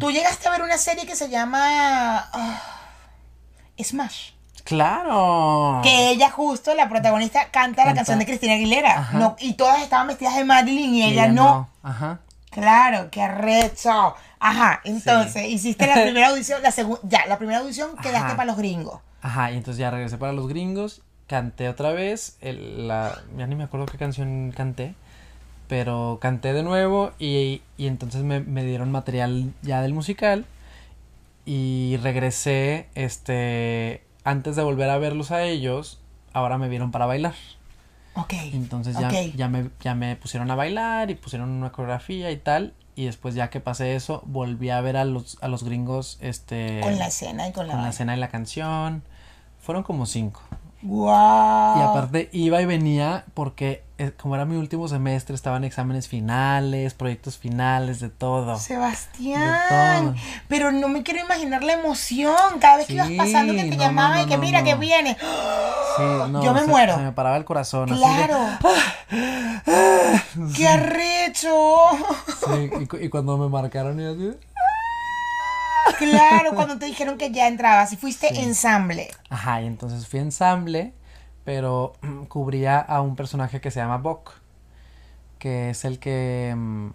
[0.00, 2.62] Tú llegaste a ver una serie que se llama ah,
[3.82, 4.30] Smash.
[4.64, 5.80] ¡Claro!
[5.82, 8.98] Que ella justo, la protagonista, canta, la canción de Cristina Aguilera.
[8.98, 9.18] Ajá.
[9.18, 11.68] No, y todas estaban vestidas de Madeline y, Y ella, no.
[11.82, 12.20] Ajá.
[12.50, 14.14] Claro, qué arrecho.
[14.40, 18.36] Ajá, entonces hiciste la primera audición, la segunda, ya, la primera audición quedaste Ajá.
[18.36, 19.00] para los gringos.
[19.20, 23.54] Ajá, y entonces ya regresé para los gringos, canté otra vez, el- la, ya ni
[23.56, 24.94] me acuerdo qué canción canté,
[25.68, 30.46] pero canté de nuevo y, y entonces me, me dieron material ya del musical
[31.46, 36.00] y regresé, este, antes de volver a verlos a ellos,
[36.32, 37.34] ahora me vieron para bailar.
[38.14, 38.32] Ok.
[38.52, 42.72] Entonces ya, ya, me, ya me pusieron a bailar y pusieron una coreografía y tal.
[42.96, 46.80] Y después ya que pasé eso, volví a ver a los, a los gringos, este...
[46.80, 47.74] Con la escena y con la.
[47.74, 49.02] con la escena y la canción.
[49.60, 50.42] Fueron como cinco.
[50.84, 51.78] Guau.
[51.78, 56.94] Y aparte iba y venía porque eh, como era mi último semestre, estaban exámenes finales,
[56.94, 58.58] proyectos finales, de todo.
[58.58, 60.14] Sebastián, De todo.
[60.48, 63.82] pero no me quiero imaginar la emoción cada vez que ibas pasando que te no,
[63.82, 65.16] llamaban no, y que mira que viene.
[65.20, 66.96] Sí, no, Yo me se- muero.
[66.96, 67.90] Se me paraba el corazón.
[67.92, 68.38] así de- Claro.
[70.56, 71.50] ¡Qué arrecho!
[72.46, 72.70] sí,
[73.00, 74.36] y, y cuando me marcaron y así.
[75.98, 78.40] Claro, cuando te dijeron que ya entrabas y fuiste Sí.
[78.42, 79.08] ensamble.
[79.30, 80.92] Ajá, y entonces fui ensamble,
[81.44, 84.32] pero mm, cubría a un personaje que se llama Bok,
[85.38, 86.54] que es el que...
[86.56, 86.88] mm,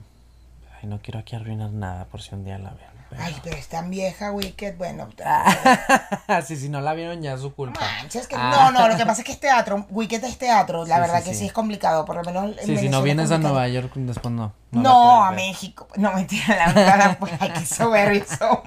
[0.81, 2.79] Ay, no quiero aquí arruinar nada por si un día la ven.
[3.09, 4.77] pero- Ay, pero es tan vieja, Wicked.
[4.77, 5.09] Bueno,
[6.45, 7.81] sí, si no la vieron ya es su culpa.
[7.97, 8.71] manches que Ah.
[8.71, 9.85] no, no, lo que pasa es que es teatro.
[9.89, 10.85] Wicked es teatro.
[10.85, 11.45] La Sí, verdad sí, que sí.
[11.47, 12.57] es complicado, por lo menos.
[12.59, 13.37] en Sí, si no es vienes a.
[13.39, 14.53] Nueva York, después no.
[14.72, 15.32] No, a.
[15.32, 15.88] México.
[15.95, 18.63] No, mentira, la verdad, pues, ay, qué soberbios somos.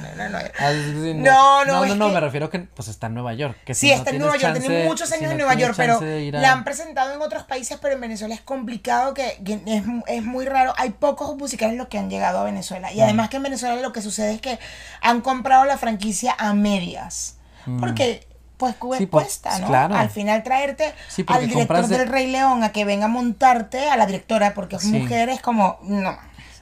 [0.00, 0.38] No, no, no.
[0.58, 0.72] Ah,
[1.14, 3.56] No, no, no, no, que- me refiero que pues está en Nueva York.
[3.64, 5.98] Que Sí, no está en Nueva York, tiene muchos años no en Nueva York, pero
[5.98, 10.22] a- la han presentado en otros países, pero en Venezuela es complicado, que, es, es
[10.24, 10.74] muy raro.
[10.76, 12.90] Hay pocos musicales los que han llegado a Venezuela.
[12.92, 12.96] Mm.
[12.96, 14.58] Y además que en Venezuela lo que sucede es que
[15.00, 17.36] han comprado la franquicia a medias.
[17.80, 18.26] Porque,
[18.56, 19.66] pues, Sí, pues, cuesta, ¿no?
[19.68, 19.94] claro.
[19.94, 23.88] Al final traerte Sí, al director de- del Rey León a que venga a montarte,
[23.88, 24.92] a la directora, porque es Sí.
[24.92, 26.16] mujer, es como, no.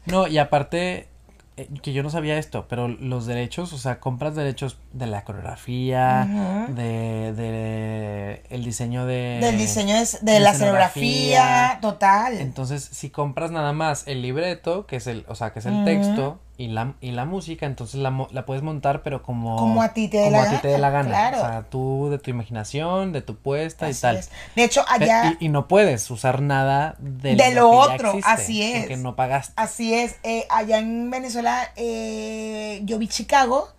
[0.07, 1.09] No, y aparte,
[1.57, 5.25] eh, que yo no sabía esto, pero los derechos, o sea, compras derechos de la
[5.25, 6.29] coreografía,
[6.67, 6.75] Ujú.
[6.75, 9.39] de, de el diseño de...
[9.43, 11.79] Del diseño de, de de la escenografía.
[11.81, 12.39] total.
[12.39, 15.85] Entonces, si compras nada más el libreto, que es el, o sea, que es el
[15.85, 19.57] texto y la, y la música, entonces la, la puedes montar, pero como...
[19.57, 21.31] Como a ti te dé como la a ti te dé la gana, gana.
[21.31, 21.37] claro.
[21.39, 24.17] O sea, tú de tu imaginación, de tu puesta Así y tal.
[24.19, 24.31] es.
[24.55, 25.37] De hecho, Pe- allá...
[25.41, 28.79] Y, y no puedes usar nada de, De lo que ya otro, existe, así es.
[28.83, 29.55] Porque no pagaste.
[29.57, 33.71] Así es, eh, allá en Venezuela eh, yo vi Chicago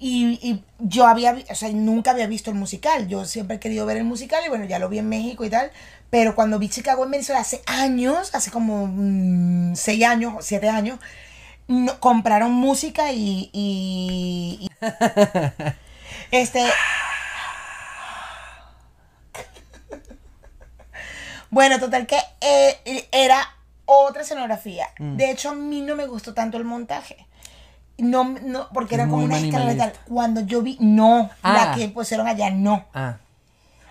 [0.00, 3.86] y, y yo había, o sea, nunca había visto el musical, yo siempre he querido
[3.86, 5.70] ver el musical y bueno, ya lo vi en México y tal,
[6.10, 10.68] pero cuando vi Chicago en Venezuela hace años, hace como mm, seis años o siete
[10.68, 10.98] años,
[11.68, 14.70] no- compraron música y, y- y-
[16.32, 16.64] este
[21.50, 23.40] Bueno, total que eh, era
[23.84, 24.86] otra escenografía.
[24.98, 25.16] Mm.
[25.16, 27.26] De hecho, a mí no me gustó tanto el montaje.
[28.02, 29.92] No, no, porque era como una escalera y tal.
[30.08, 31.74] Cuando yo vi, no, la Ah.
[31.76, 32.84] que pusieron allá, no.
[32.94, 33.16] Ah.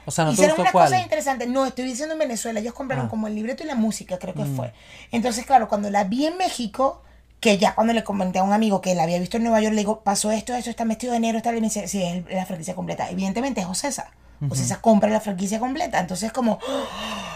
[0.05, 0.85] O sea, ¿no te Hicieron gustó una cuál?
[0.89, 1.45] cosa interesante.
[1.45, 2.59] No, estoy diciendo en Venezuela.
[2.59, 3.07] Ellos compraron Ah.
[3.07, 3.09] Mm.
[3.11, 4.73] como el libreto y la música, creo que fue.
[5.11, 7.03] Entonces, claro, cuando la vi en México,
[7.39, 9.73] que ya cuando le comenté a un amigo que la había visto en Nueva York,
[9.75, 12.25] le digo, pasó esto, esto, está vestido de negro, está y me dice, sí, es
[12.33, 13.09] la franquicia completa.
[13.09, 14.11] Evidentemente es Ocesa.
[14.49, 15.99] Ocesa compra la franquicia completa.
[15.99, 16.59] Entonces, como,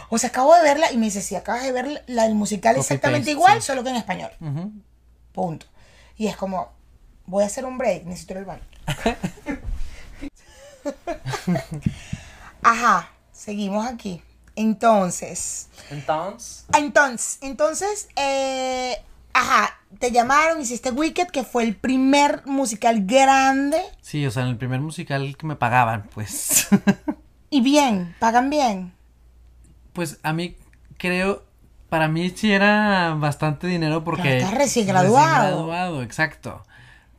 [0.10, 2.76] o sea, acabo de verla y me dice, sí, acabas de ver la, el musical
[2.76, 3.68] Copy exactamente paste, igual, sí.
[3.68, 4.32] solo que en español.
[5.34, 5.66] Punto.
[6.18, 6.72] Y es como,
[7.26, 8.64] voy a hacer un break, necesito ir al baño.
[12.64, 14.22] Ajá, seguimos aquí.
[14.56, 16.66] Entonces, Entonces.
[16.74, 18.96] entonces, entonces, eh,
[19.34, 24.50] ajá, te llamaron, hiciste Wicked, que fue el primer musical grande Sí, o sea, en
[24.50, 26.68] el primer musical que me pagaban, pues.
[27.50, 28.94] y bien, pagan bien.
[29.94, 30.56] pues a mí
[30.98, 31.44] creo,
[31.94, 34.24] para mí sí era bastante dinero porque...
[34.24, 35.68] Claro, estás recién graduado.
[35.68, 36.64] graduado, exacto.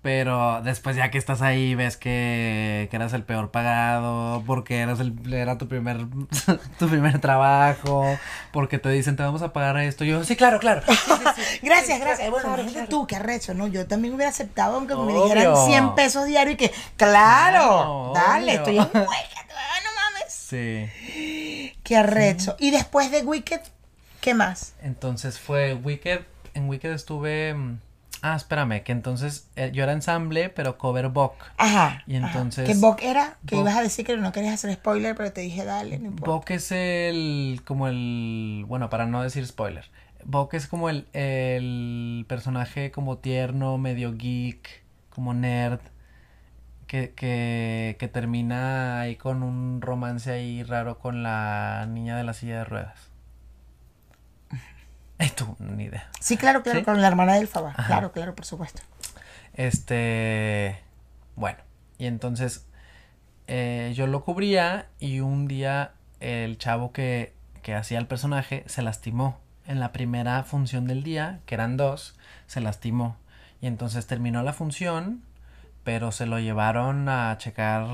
[0.02, 4.98] Pero después ya que estás ahí ves que, que eras el peor pagado, porque eras
[4.98, 5.98] el, era tu primer,
[6.80, 8.18] tu primer trabajo,
[8.50, 10.02] porque te dicen te vamos a pagar esto.
[10.02, 10.82] Yo, sí, claro, claro.
[11.62, 12.28] Gracias, gracias.
[12.28, 13.68] Bueno, claro, tú, qué arrecho, ¿no?
[13.68, 18.58] Yo también hubiera aceptado aunque me dijeran 100 pesos diarios y que, claro, Claro, dale,
[18.58, 18.58] obvio.
[18.58, 19.46] estoy en Wicked,
[19.84, 20.32] no mames.
[20.34, 21.72] Sí.
[21.84, 22.56] Qué arrecho.
[22.58, 23.60] Y después de Wicked,
[24.24, 24.74] ¿qué más?
[24.82, 26.20] Entonces fue Wicked,
[26.54, 27.52] en Wicked estuve...
[27.54, 27.78] mm,
[28.22, 31.34] Ah, espérame, que entonces eh, yo era ensamble, pero cover Bok.
[31.58, 32.02] Ajá.
[32.06, 32.28] Y ajá.
[32.28, 33.36] entonces- ¿Qué Bok era?
[33.46, 36.30] Que ibas a decir que no querías hacer spoiler, pero te dije dale, no importa.
[36.30, 39.90] Bok es el, como el, bueno, para no decir spoiler,
[40.24, 45.80] Bok es como el, el personaje como tierno, medio geek, como nerd,
[46.86, 52.32] que, que, que termina ahí con un romance ahí raro con la niña de la
[52.32, 53.10] silla de ruedas.
[55.30, 56.08] Tú, ni idea.
[56.20, 56.84] Sí, claro, claro, ¿Sí?
[56.84, 57.70] con la hermana del Faba.
[57.70, 57.86] Ajá.
[57.86, 58.82] Claro, claro, por supuesto.
[59.54, 60.80] Este,
[61.36, 61.58] bueno,
[61.98, 62.66] y entonces
[63.46, 68.82] eh, yo lo cubría y un día el chavo que, que hacía el personaje se
[68.82, 72.16] lastimó en la primera función del día, que eran dos,
[72.46, 73.16] se lastimó.
[73.60, 75.22] Y entonces terminó la función,
[75.84, 77.86] pero se lo llevaron a checar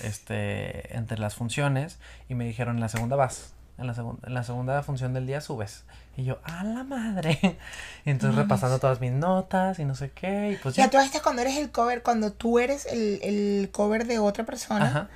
[0.00, 1.98] este entre las funciones
[2.28, 3.55] y me dijeron en la segunda vas.
[3.78, 5.84] En la, en la segunda función del día subes.
[6.16, 7.38] Y yo, ¡a la madre!
[8.06, 10.52] Y entonces repasando todas mis notas y no sé qué.
[10.52, 10.90] Y pues Y a ya.
[10.90, 14.86] todas estas, cuando eres el cover, cuando tú eres el, el cover de otra persona,
[14.86, 15.08] Ajá.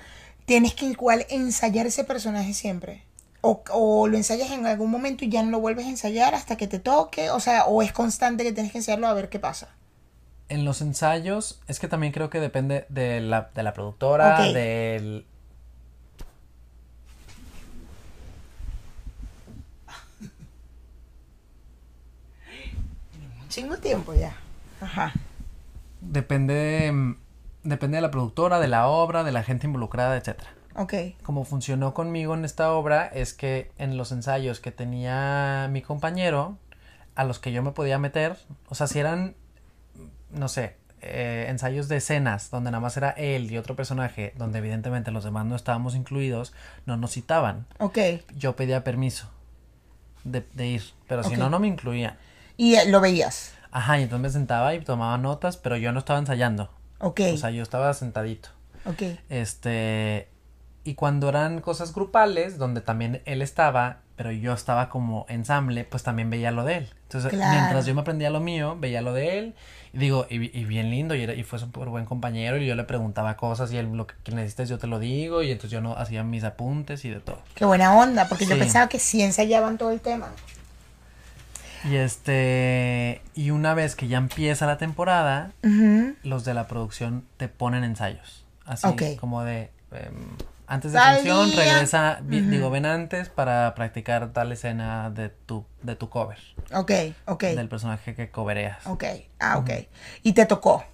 [0.45, 3.05] tienes que igual ensayar ese personaje siempre.
[3.43, 6.57] O, o lo ensayas en algún momento y ya no lo vuelves a ensayar hasta
[6.57, 7.31] que te toque.
[7.31, 9.69] O sea, o es constante que tienes que ensayarlo a ver qué pasa.
[10.51, 15.25] En los ensayos, es que también creo que depende de la, de la productora, del...
[23.51, 24.35] Chingo tiempo ya.
[24.81, 25.13] Ajá.
[26.01, 27.17] Depende de, mm,
[27.65, 30.51] depende de la productora, de la obra, de la gente involucrada, etcétera.
[30.77, 30.95] Ok.
[31.23, 36.57] Como funcionó conmigo en esta obra es que en los ensayos que tenía mi compañero,
[37.17, 38.39] a los que yo me podía meter,
[38.69, 39.35] o sea, si eran,
[40.31, 44.59] no sé, eh, ensayos de escenas donde nada más era él y otro personaje, donde
[44.59, 46.53] evidentemente los demás no estábamos incluidos,
[46.87, 47.67] no nos citaban.
[47.79, 47.99] Ok.
[48.37, 49.29] Yo pedía permiso
[50.23, 52.17] de, de ir, pero si no, no me incluían.
[52.61, 53.53] Y eh, lo veías.
[53.71, 56.71] Ajá, y entonces me sentaba y tomaba notas, pero yo no estaba ensayando.
[56.99, 57.21] Ok.
[57.33, 58.51] O sea, yo estaba sentadito.
[58.85, 59.03] ok.
[59.31, 60.29] Este.
[60.85, 66.03] Y cuando eran cosas grupales, donde también él estaba, pero yo estaba como ensamble, pues
[66.03, 66.91] también veía lo de él.
[67.05, 67.51] Entonces, Claro.
[67.51, 69.55] mientras yo me aprendía lo mío, veía lo de él.
[69.93, 72.75] Y digo, y, y bien lindo, y, era- y fue súper buen compañero, y yo
[72.75, 75.71] le preguntaba cosas, y él lo que, que necesites yo te lo digo, y entonces
[75.71, 77.39] yo no hacía mis apuntes y de todo.
[77.55, 80.29] Qué buena onda, porque yo pensaba que sí ensayaban todo el tema.
[81.85, 83.23] Y este.
[83.35, 85.53] Y una vez que ya empieza la temporada,
[86.23, 88.45] los de la producción te ponen ensayos.
[88.67, 89.71] Así como de.
[89.93, 90.15] em,
[90.67, 91.65] antes de función, día.
[91.65, 92.51] regresa, vi- Ujú.
[92.51, 96.39] digo, ven antes para practicar tal escena de tu, de tu cover,
[96.73, 96.93] Ok,
[97.27, 97.43] ok.
[97.43, 98.87] del personaje que covereas.
[98.87, 99.03] Ok.
[99.41, 99.71] Ah, ok.
[100.23, 100.85] Y te tocó.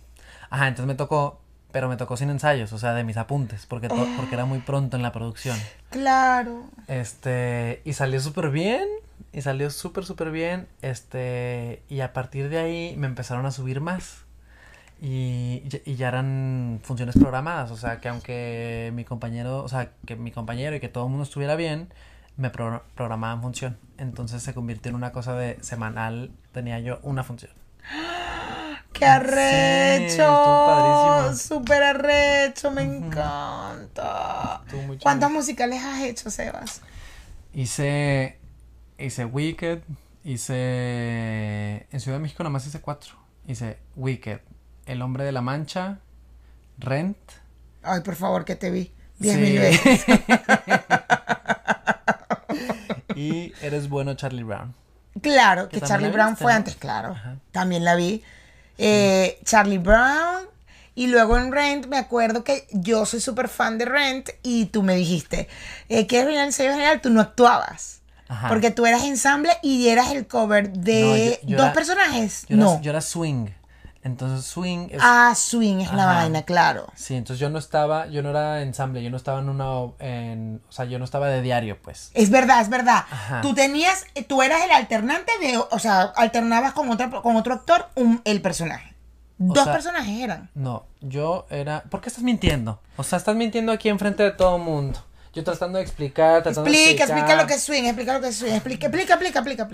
[0.48, 3.88] Ajá, entonces me tocó, pero me tocó sin ensayos, o sea, de mis apuntes, porque,
[3.88, 5.58] to- porque era muy pronto en la producción.
[5.90, 6.64] Claro.
[6.88, 8.86] Este, y salió súper bien,
[9.36, 13.80] y salió súper, súper bien, este, y a partir de ahí me empezaron a subir
[13.80, 14.24] más.
[15.00, 19.90] Y, ya- y ya eran funciones programadas, o sea, que aunque mi compañero, o sea,
[20.06, 21.92] que mi compañero y que todo el mundo estuviera bien,
[22.38, 23.76] me pro- programaban función.
[23.98, 27.52] Entonces se convirtió en una cosa de semanal, tenía yo una función.
[28.94, 30.40] ¡Qué arrecho!
[31.36, 34.62] Súper arrecho, me encanta.
[34.86, 36.80] Muy ¿Cuántos musicales has hecho, Sebas?
[37.52, 38.38] Hice,
[38.98, 39.80] hice Wicked,
[40.24, 43.14] hice, en Ciudad de México nada más hice cuatro.
[43.46, 44.40] Hice Wicked,
[44.86, 45.98] El Hombre de la Mancha,
[46.78, 47.16] Rent,
[47.82, 48.92] Ay, por favor, que te vi.
[49.18, 49.40] Diez Sí.
[49.40, 50.04] mil veces.
[53.14, 54.74] y eres bueno Charlie Brown.
[55.22, 57.16] Claro, que Charlie Brown fue antes, claro.
[57.52, 58.22] También la vi.
[58.76, 60.46] Eh, Charlie Brown.
[60.94, 64.82] Y luego en Rent me acuerdo que yo soy súper fan de Rent y tú
[64.82, 65.46] me dijiste,
[65.88, 67.00] eh, ¿quieres venir al ensayo general?
[67.00, 67.95] Tú no actuabas.
[68.28, 68.48] Ajá.
[68.48, 72.46] Porque tú eras ensamble y eras el cover de No, yo- yo dos era- personajes.
[72.48, 72.80] Yo era, no.
[72.82, 73.48] yo era swing.
[74.02, 75.00] Entonces swing es...
[75.02, 76.86] Ah, swing es la vaina, claro.
[76.94, 79.96] Sí, entonces yo no estaba, yo no era ensamble, yo no estaba en una, o-
[79.98, 82.12] en, o sea, yo no estaba de diario, pues.
[82.14, 83.04] Es verdad, es verdad.
[83.10, 83.40] Ajá.
[83.40, 87.88] Tú tenías, tú eras el alternante de, o sea, alternabas con otro, con otro actor
[87.96, 88.94] un, el personaje.
[89.38, 90.50] Dos sea, personajes eran.
[90.54, 92.80] No, yo era, ¿por qué estás mintiendo?
[92.96, 95.00] O sea, estás mintiendo aquí enfrente de todo el mundo.
[95.36, 98.28] Yo tratando de explicar, tratando Explica, de explica lo que es swing, explica lo que
[98.28, 99.68] es swing, explica, explica, explica, explica,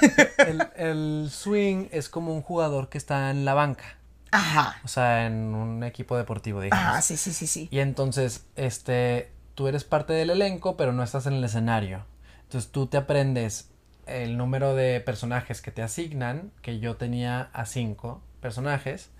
[0.00, 0.42] explica.
[0.42, 3.98] El, el swing es como un jugador que está en la banca,
[4.32, 4.80] Ajá.
[4.84, 6.84] o sea, en un equipo deportivo, digamos.
[6.84, 7.68] Ajá, sí, sí, sí, sí.
[7.70, 12.04] Y entonces, este, tú eres parte del elenco, pero no estás en el escenario.
[12.42, 13.70] Entonces tú te aprendes
[14.06, 19.10] el número de personajes que te asignan, que yo tenía a cinco personajes,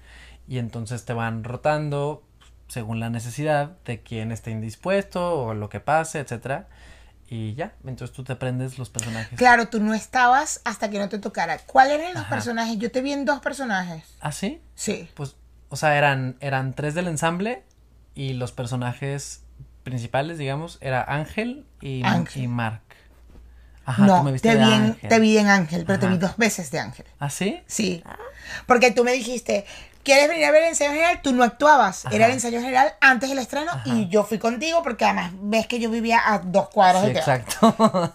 [0.49, 2.24] y entonces te van rotando
[2.68, 6.68] según la necesidad de quien esté indispuesto o lo que pase, etcétera.
[7.28, 9.36] Y ya, entonces tú te aprendes los personajes.
[9.36, 11.58] Claro, tú no estabas hasta que no te tocara.
[11.58, 12.30] ¿Cuáles eran los Ajá.
[12.30, 12.78] personajes?
[12.78, 14.04] Yo te vi en dos personajes.
[14.20, 14.60] ¿Ah, sí?
[14.76, 15.08] Sí.
[15.14, 15.34] Pues,
[15.68, 17.64] o sea, eran, eran tres del ensamble
[18.14, 19.42] y los personajes
[19.82, 22.44] principales, digamos, era Ángel y, Ángel.
[22.44, 22.82] y Mark.
[23.84, 25.08] Ajá, tú no, me viste te vi, en, Ángel.
[25.08, 26.14] te vi en Ángel, pero te Ajá.
[26.14, 27.06] vi dos veces de Ángel.
[27.20, 27.62] ¿Ah, sí?
[27.66, 28.02] Sí.
[28.66, 29.64] Porque tú me dijiste,
[30.07, 31.20] ¿quieres venir a ver el ensayo general?
[31.20, 32.04] Tú no actuabas.
[32.12, 35.80] Era el ensayo general antes del estreno y yo fui contigo porque además ves que
[35.80, 37.34] yo vivía a dos cuadras Sí, de teatro.
[37.34, 38.14] exacto.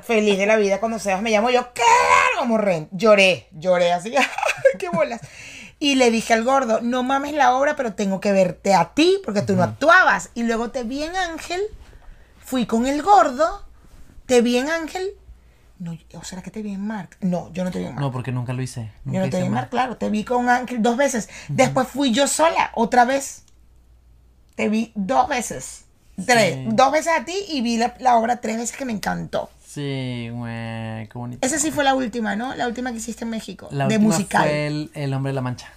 [0.04, 1.50] Feliz de la vida cuando Sebas me llamó.
[1.50, 2.88] Yo, claro, como Ren.
[2.92, 4.16] Lloré, lloré así.
[4.16, 4.24] ¡ay,
[4.78, 5.20] ¡Qué bolas!
[5.80, 9.18] Y le dije al gordo, no mames la obra, pero tengo que verte a ti
[9.24, 10.30] porque tú no actuabas.
[10.34, 11.60] Y luego te vi en Ángel,
[12.38, 13.66] fui con el gordo,
[14.26, 15.10] te vi en Ángel.
[15.80, 17.16] No, ¿O será que te vi en Mark?
[17.22, 18.00] No, yo no te vi en Mark.
[18.02, 18.92] no, porque nunca lo hice.
[19.06, 19.52] Yo no te vi en.
[19.52, 19.96] Mark, claro.
[19.96, 21.28] Te vi con Ángel dos veces.
[21.48, 23.44] Después fui yo sola, otra vez.
[24.56, 25.86] Te vi dos veces.
[26.26, 26.54] Tres.
[26.54, 26.64] Sí.
[26.74, 29.48] Dos veces a ti y vi la, la obra tres veces que me encantó.
[29.64, 31.46] Sí, güey, qué bonito.
[31.46, 32.54] Esa sí fue la última, ¿no?
[32.56, 33.68] La última que hiciste en México.
[33.70, 34.42] La de última musical.
[34.42, 35.68] fue el, el Hombre de la Mancha.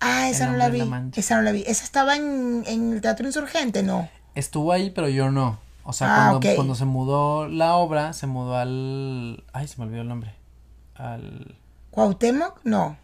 [0.00, 0.78] Ah, esa El no la vi.
[0.78, 1.04] la.
[1.14, 1.62] Esa no la vi.
[1.66, 4.08] Esa estaba en, en el Teatro Insurgente, ¿no?
[4.34, 5.60] Estuvo ahí, pero yo no.
[5.84, 9.42] O sea, Ah, cuando, cuando se mudó la obra, se mudó al...
[9.52, 10.34] Ay, se me olvidó el nombre.
[10.94, 11.56] Al...
[11.90, 12.60] ¿Cuauhtémoc?
[12.64, 12.96] No.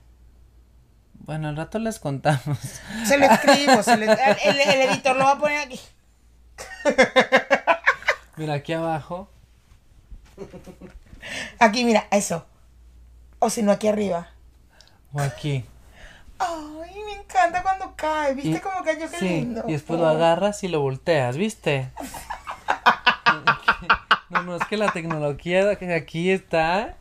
[1.21, 2.59] Bueno, al rato les contamos.
[3.05, 3.83] Se lo escribo.
[3.83, 5.81] se lo- el, el- el editor lo va a poner aquí.
[8.37, 9.29] Mira, aquí abajo.
[11.59, 12.45] Aquí, mira, eso.
[13.39, 14.29] O si no, aquí arriba.
[15.13, 15.65] O aquí.
[16.39, 18.35] Ay, me encanta cuando cae.
[18.35, 19.11] ¿Viste Y- cómo cayó?
[19.11, 19.65] Qué sí, lindo.
[19.67, 21.91] y después lo agarras y lo volteas, ¿viste?
[24.31, 26.97] No, no, es que la tecnología que aquí está.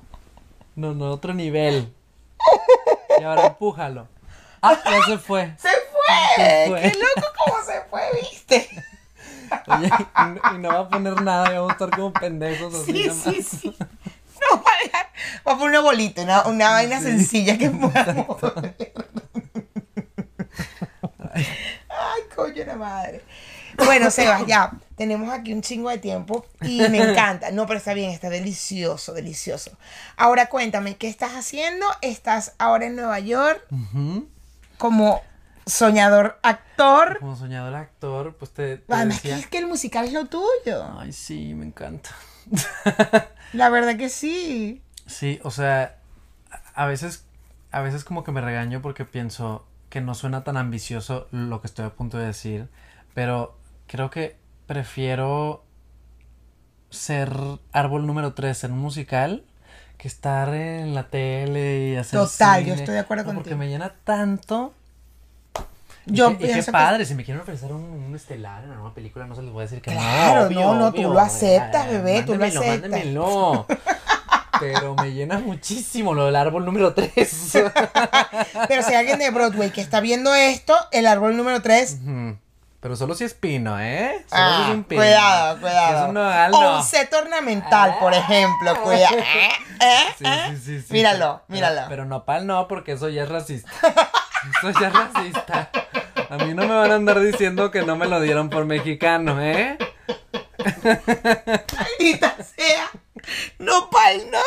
[0.75, 1.91] No, no, otro nivel.
[3.19, 4.07] Y ahora empújalo.
[4.61, 5.53] Ah, ya se fue.
[5.57, 6.35] ¡Se fue!
[6.35, 6.81] Se fue.
[6.81, 8.69] ¡Qué loco cómo se fue, viste!
[9.67, 12.73] Oye, y, no- y no va a poner nada, y vamos a estar como pendejos
[12.75, 12.93] así.
[12.93, 13.23] Sí, nomás.
[13.23, 13.75] sí, sí.
[13.79, 15.47] No va a.
[15.47, 18.93] Va a poner una bolita, una, una vaina sencilla que poner.
[21.89, 23.21] Ay, coño la madre.
[23.77, 24.71] Bueno, Sebas, ya.
[24.95, 27.51] Tenemos aquí un chingo de tiempo y me encanta.
[27.51, 29.71] No, pero está bien, está delicioso, delicioso.
[30.15, 31.85] Ahora cuéntame, ¿qué estás haciendo?
[32.01, 33.65] ¿Estás ahora en Nueva York
[34.77, 35.21] como
[35.65, 37.19] soñador actor?
[37.19, 40.85] Como soñador actor, pues te, te Además, que es que el musical es lo tuyo.
[40.97, 42.11] Ay, sí, me encanta.
[43.53, 44.81] La verdad que sí.
[45.07, 45.97] Sí, o sea,
[46.73, 47.25] a veces,
[47.71, 51.67] a veces como que me regaño porque pienso que no suena tan ambicioso lo que
[51.67, 52.67] estoy a punto de decir,
[53.13, 53.57] pero
[53.87, 54.35] creo que
[54.67, 55.63] prefiero
[56.89, 57.31] ser
[57.71, 59.43] árbol número 3 en un musical
[59.97, 63.57] que estar en la tele y hacer Total, yo estoy de acuerdo No, Porque contigo.
[63.57, 64.73] me llena tanto.
[66.05, 68.69] Y Yo qué- y qué, que- padre, si me quieren ofrecer un, un estelar en
[68.69, 70.73] una nueva película, no se les voy a decir que Claro, no.
[70.73, 72.67] no, no, tú lo aceptas, bebé, tú lo aceptas.
[72.81, 73.65] mándemelo.
[74.59, 77.13] Pero me llena muchísimo lo del árbol número 3.
[78.69, 81.97] Pero si hay alguien de Broadway que está viendo esto, el árbol número 3.
[82.85, 84.23] Pero solo si es pino, ¿eh?
[84.29, 85.01] Solo si Ah, es un pino.
[85.01, 86.03] cuidado, cuidado.
[86.03, 86.77] es un nogal, O no.
[86.77, 88.79] un set ornamental, por ejemplo.
[88.83, 89.17] Cuidado.
[89.17, 89.49] ¿Eh?
[89.81, 89.99] ¿Eh?
[90.19, 90.41] Sí, ¿Eh?
[90.51, 91.75] sí, sí, sí, Míralo, pero- míralo.
[91.77, 93.71] Pero, pero nopal no, porque eso ya es racista.
[94.59, 95.71] Eso ya es racista.
[96.29, 99.41] A mí no me van a andar diciendo que no me lo dieron por mexicano,
[99.41, 99.79] ¿eh?
[100.83, 102.91] Maldita sea.
[103.57, 104.37] No, pal, no.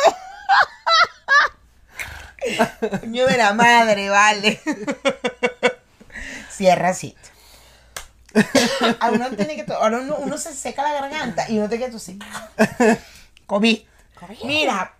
[3.01, 4.61] Coño de la madre, vale.
[6.49, 7.17] Cierra así.
[8.99, 11.91] A uno tiene que ahora uno, uno se seca la garganta y uno tiene que
[11.91, 12.17] tosir.
[13.45, 13.85] Comí.
[14.45, 14.93] Mira,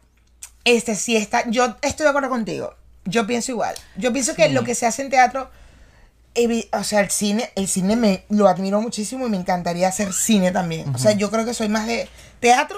[0.64, 1.50] este sí está.
[1.50, 2.76] Yo estoy de acuerdo contigo.
[3.06, 3.76] Yo pienso igual.
[3.96, 5.50] Yo pienso que lo que se hace en teatro.
[6.72, 10.52] O sea, el cine, el cine me lo admiro muchísimo y me encantaría hacer cine
[10.52, 10.94] también.
[10.96, 12.08] O sea, yo creo que soy más de
[12.40, 12.78] teatro,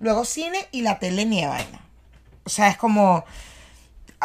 [0.00, 1.80] luego cine y la tele ni de vaina.
[2.44, 3.24] O sea, es como.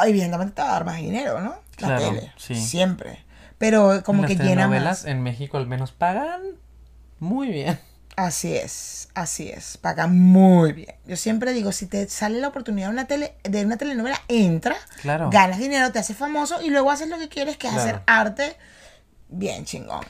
[0.04, 1.56] Evidentemente te va a dar más dinero, ¿no?
[1.78, 2.32] La Claro, tele.
[2.38, 2.56] sí.
[2.56, 3.24] Siempre.
[3.62, 5.05] Pero como que llena telenovelas más.
[5.05, 6.41] en México al menos pagan
[7.20, 7.80] muy bien.
[8.18, 9.78] Así es, así es.
[9.78, 10.93] Paga muy bien.
[11.05, 14.76] Yo siempre digo, si te sale la oportunidad de una, tele, de una telenovela, entra,
[15.01, 15.30] Claro.
[15.32, 17.89] ganas dinero, te haces famoso y luego haces lo que quieres, que es Claro.
[17.89, 18.57] hacer arte
[19.30, 20.03] bien chingón.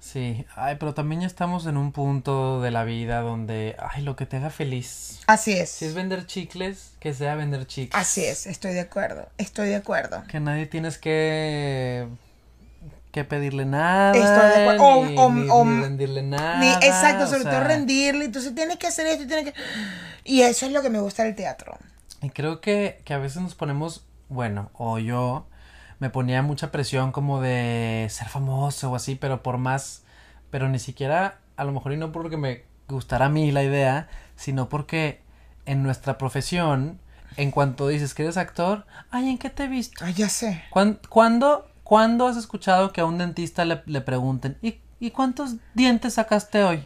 [0.00, 4.14] Sí, ay, pero también ya estamos en un punto de la vida donde, ay, lo
[4.16, 5.20] que te haga feliz.
[5.26, 5.70] Así es.
[5.70, 8.00] Si es vender chicles, que sea vender chicles.
[8.00, 10.22] Así es, estoy de acuerdo, estoy de acuerdo.
[10.28, 12.06] Que nadie tienes que
[13.16, 14.12] que pedirle nada.
[14.12, 15.04] Estoy de acuerdo.
[15.06, 15.18] Ni,
[15.50, 16.58] o- ni- rendirle nada.
[16.60, 18.24] Ni- exacto, sobre sea, todo rendirle.
[18.26, 19.60] Entonces tienes que hacer esto y tienes que...
[20.24, 21.76] Y eso es lo que me gusta del teatro.
[22.22, 25.46] Y creo que, que a veces nos ponemos, bueno, o yo
[25.98, 30.02] me ponía mucha presión como de ser famoso o así, pero por más,
[30.50, 34.08] pero ni siquiera, a lo mejor y no porque me gustara a mí la idea,
[34.36, 35.20] sino porque
[35.64, 37.00] en nuestra profesión,
[37.36, 40.04] en cuanto dices que eres actor, ay, ¿en qué te he visto?
[40.04, 40.62] Ay, ya sé.
[40.70, 45.54] ¿Cuán- ¿Cuándo, cuándo has escuchado que a un dentista le, le pregunten, ¿y, ¿y cuántos
[45.74, 46.84] dientes sacaste hoy?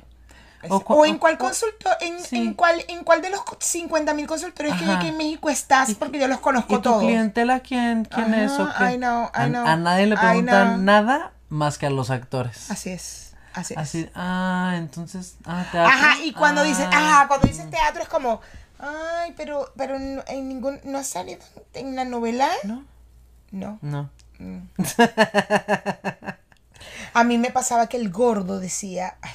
[0.69, 2.37] O, en cuál o- consultor, en, sí.
[2.37, 6.19] en cuál, en cuál de los 50 mil consultores que aquí en México estás, porque
[6.21, 7.03] yo los ¿Y conozco tu todos.
[7.03, 8.95] clientela quién, quién es o Ajá, qué?
[8.95, 12.71] I know, I a, know, a nadie le preguntan nada más que a los actores.
[12.71, 14.11] Así es, así es.
[14.15, 15.91] Ah, entonces, ah, teatro.
[15.95, 16.99] Ajá, y cuando dices, Ah.
[17.21, 18.43] ajá, cuando dices teatro es como,
[18.79, 21.41] ay, pero, pero en, en ningún, no ha salido
[21.73, 22.85] en la novela, No,
[23.51, 23.79] no.
[23.81, 24.11] no.
[27.13, 29.33] A mí me pasaba que el gordo decía, ay,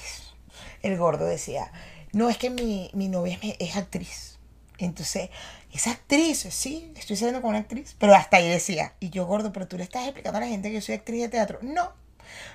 [0.82, 1.72] el gordo decía,
[2.12, 4.40] no es que mi, mi novia es, es actriz.
[4.78, 5.30] Entonces,
[5.72, 9.52] es actriz, sí, estoy saliendo con una actriz, pero hasta ahí decía, y yo gordo,
[9.52, 11.60] pero tú le estás explicando a la gente que yo soy actriz de teatro.
[11.62, 11.92] No,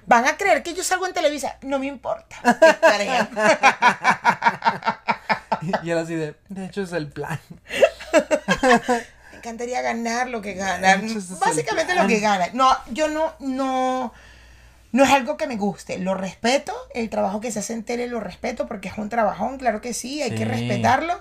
[0.06, 2.36] van a creer que yo salgo en Televisa, no me importa.
[5.82, 7.38] Y era así de, de hecho es el plan.
[9.40, 11.00] Me encantaría ganar lo que gana.
[11.40, 12.48] Básicamente lo que gana.
[12.52, 14.12] No, yo no, no,
[14.92, 15.98] no es algo que me guste.
[15.98, 16.74] Lo respeto.
[16.94, 19.94] El trabajo que se hace en tele lo respeto porque es un trabajón, claro que
[19.94, 21.18] sí, hay que respetarlo.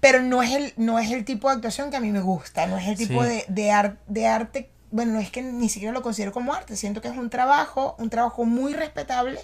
[0.00, 2.66] Pero no es el, no es el tipo de actuación que a mí me gusta.
[2.66, 3.28] No es el tipo Sí.
[3.28, 4.70] de, de, ar- de arte.
[4.90, 6.74] Bueno, no es que ni siquiera lo considero como arte.
[6.76, 9.38] Siento que es un trabajo, un trabajo muy respetable,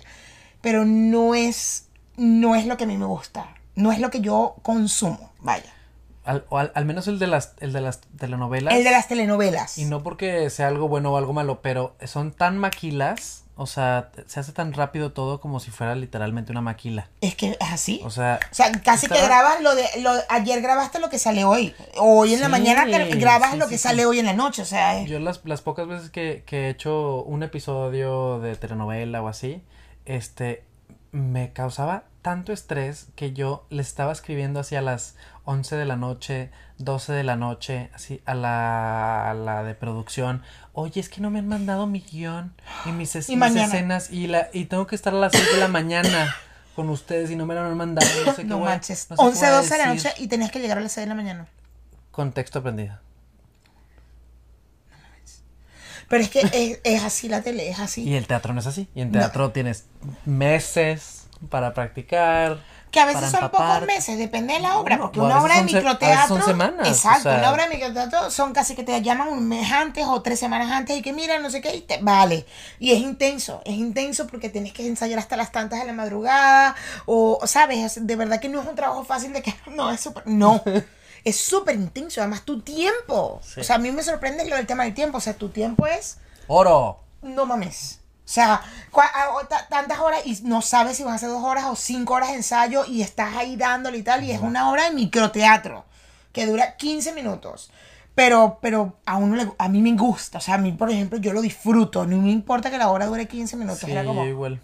[0.63, 1.85] pero no es,
[2.17, 3.55] no es lo que a mí me gusta.
[3.77, 5.31] No es lo que yo consumo.
[5.39, 5.73] Vaya.
[6.27, 8.75] Al, o al, al menos el de las, el de las telenovelas.
[8.75, 9.79] El de las telenovelas.
[9.79, 14.11] Y no porque sea algo bueno o algo malo, pero son tan maquilas, o sea,
[14.27, 17.09] se hace tan rápido todo como si fuera literalmente una maquila.
[17.23, 18.01] Es que es así.
[18.05, 21.45] O sea, O sea, casi que grabas lo de lo ayer grabaste lo que sale
[21.45, 21.75] hoy.
[21.97, 24.35] O hoy en la mañana te- grabas sí, lo sí, que sale hoy en la
[24.35, 24.61] noche.
[24.61, 28.57] O sea, es- Yo las, las pocas veces que, que he hecho un episodio de
[28.57, 29.63] telenovela o así,
[30.05, 30.65] este,
[31.13, 35.15] me causaba tanto estrés que yo le estaba escribiendo así a las
[35.47, 40.43] 11 de la noche, 12 de la noche, así a la, a la de producción.
[40.75, 42.53] Oye, es que no me han mandado mi guion
[42.85, 45.53] y mis, es- Y mis escenas y, la, y tengo que estar a las 6
[45.55, 46.35] de la mañana
[46.75, 48.07] con ustedes y no me lo han mandado.
[48.27, 49.07] No sé qué no voy a- manches.
[49.09, 50.81] no sé qué 11, voy a 12 de la noche y tenías que llegar a
[50.83, 51.47] las 6 de la mañana.
[52.11, 52.99] Contexto aprendido.
[56.09, 58.05] Pero es que es, es así la tele, es así.
[58.05, 58.89] Y el teatro no es así.
[58.95, 59.19] Y en No.
[59.19, 59.87] teatro tienes
[60.25, 62.59] meses para practicar.
[62.91, 64.97] Que a veces son pocos meses, depende de la obra.
[64.97, 66.37] No, porque una obra de se- microteatro.
[66.37, 69.47] son semanas, Exacto, o sea- una obra de microteatro son casi que te llaman un
[69.47, 72.47] mes antes o tres semanas antes y que mira, no sé qué, y te vale.
[72.79, 76.75] Y es intenso, es intenso porque tienes que ensayar hasta las tantas de la madrugada.
[77.05, 77.97] O, ¿sabes?
[77.99, 80.27] Es- De verdad que no es un trabajo fácil de que no, es súper.
[80.27, 80.63] No.
[81.25, 83.41] Es súper intenso, además tu tiempo.
[83.43, 83.59] Sí.
[83.61, 85.19] O sea, a mí me sorprende lo del tema del tiempo.
[85.19, 87.01] O sea, tu tiempo es ¡Oro!
[87.21, 87.99] no mames.
[88.27, 88.61] O sea,
[88.91, 91.67] cua- a- o ta- tantas horas y no sabes si van a ser dos horas
[91.67, 94.25] o cinco horas de ensayo y estás ahí dándole y tal.
[94.25, 95.85] Y es una hora de microteatro
[96.33, 97.71] que dura 15 minutos.
[98.17, 100.39] Pero, pero a uno le, a mí me gusta.
[100.39, 102.05] O sea, a mí, por ejemplo, yo lo disfruto.
[102.07, 103.81] No me importa que la hora dure 15 minutos.
[103.85, 104.59] Sí, Era como, igual.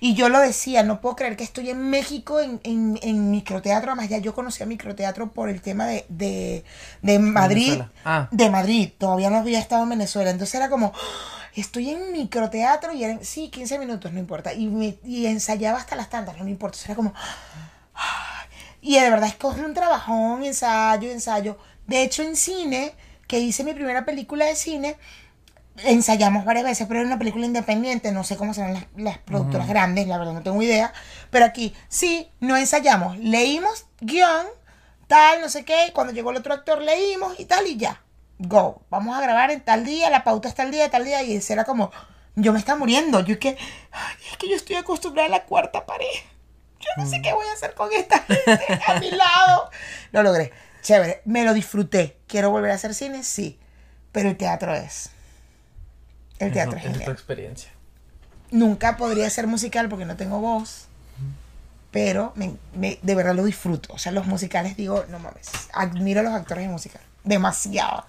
[0.00, 3.92] y yo lo decía, no puedo creer que estoy en México en, en, en microteatro.
[3.92, 6.64] Además, ya yo conocía microteatro por el tema de, de,
[7.02, 7.80] de Madrid.
[8.04, 8.28] Ah.
[8.32, 8.90] De Madrid.
[8.98, 10.30] Todavía no había estado en Venezuela.
[10.30, 14.52] Entonces era como, "Ah, estoy en microteatro y eran, sí, 15 minutos, no importa.
[14.52, 16.78] Y, me, y ensayaba hasta las tantas, no me importa.
[16.84, 17.12] Era como,
[18.80, 21.58] y de verdad es que es un trabajón, ensayo, ensayo.
[21.86, 22.94] De hecho, en cine,
[23.26, 24.96] que hice mi primera película de cine,
[25.84, 29.68] ensayamos varias veces, pero era una película independiente, no sé cómo serán las, las productoras
[29.68, 30.92] grandes, la verdad no tengo idea,
[31.30, 34.46] pero aquí sí, no ensayamos, leímos guion,
[35.06, 38.02] tal, no sé qué, cuando llegó el otro actor leímos y tal y ya,
[38.42, 41.36] go, vamos a grabar en tal día, la pauta es tal día, tal día, y
[41.36, 41.90] ese era como,
[42.36, 43.56] yo me estaba muriendo, yo que,
[43.92, 46.06] ay, es que yo estoy acostumbrada a la cuarta pared,
[46.80, 49.70] yo no sé qué voy a hacer con esta gente a mi lado,
[50.12, 53.58] lo logré, chévere, me lo disfruté, quiero volver a hacer cine, sí,
[54.12, 55.10] pero el teatro es...
[56.38, 57.12] El teatro es es tu genial.
[57.12, 57.70] experiencia.
[58.50, 60.86] Nunca podría ser musical porque no tengo voz.
[61.90, 63.92] Pero me- me- de verdad lo disfruto.
[63.92, 65.50] O sea, los musicales digo, no mames.
[65.74, 67.02] Admiro a los actores de musical.
[67.24, 68.06] Demasiado.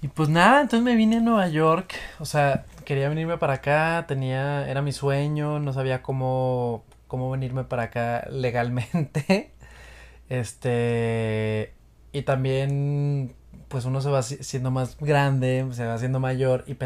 [0.00, 4.04] Y pues nada, entonces me vine a Nueva York, o sea, quería venirme para acá,
[4.06, 9.50] tenía, era mi sueño, no sabía cómo, cómo venirme para acá legalmente.
[10.28, 11.72] Este,
[12.12, 13.34] y también,
[13.68, 16.76] pues uno se va siendo más grande, se va haciendo mayor y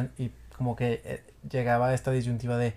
[0.57, 2.75] como que eh, llegaba esta disyuntiva de,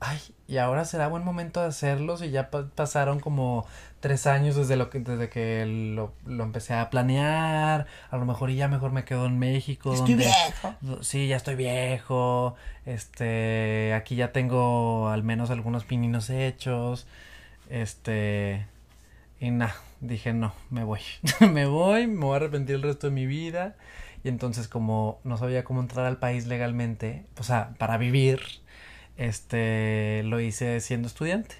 [0.00, 3.66] ay, y ahora será buen momento de hacerlo si ya pa- pasaron como
[4.00, 8.50] tres años desde lo que desde que lo, lo empecé a planear, a lo mejor
[8.50, 11.02] y ya mejor me quedo en México Estoy donde viejo.
[11.02, 12.54] Sí, ya estoy viejo.
[12.84, 17.06] Este, aquí ya tengo al menos algunos pininos hechos.
[17.70, 18.66] Este,
[19.40, 21.00] y nada, dije no, me voy.
[21.52, 23.76] me voy, me voy a arrepentir el resto de mi vida.
[24.24, 28.40] Y entonces como no sabía cómo entrar al país legalmente, o sea, para vivir,
[29.16, 31.56] este, lo hice siendo estudiante.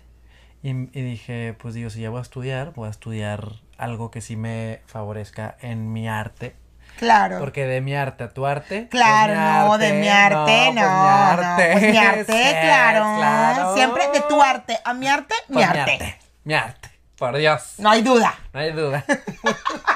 [0.62, 4.20] Y, y dije, pues digo, si ya voy a estudiar, voy a estudiar algo que
[4.20, 6.57] sí me favorezca en mi arte.
[6.96, 7.38] Claro.
[7.38, 8.88] Porque de mi arte a tu arte.
[8.88, 9.34] Claro,
[9.68, 13.74] pues mi no, de mi arte, no, no, pues pues mi arte, Sí, claro.
[13.74, 16.18] Siempre de tu arte a mi arte, mi Pues arte.
[16.44, 16.90] Mi arte.
[17.18, 17.74] Por Dios.
[17.78, 18.34] No hay duda.
[18.52, 19.04] No hay duda.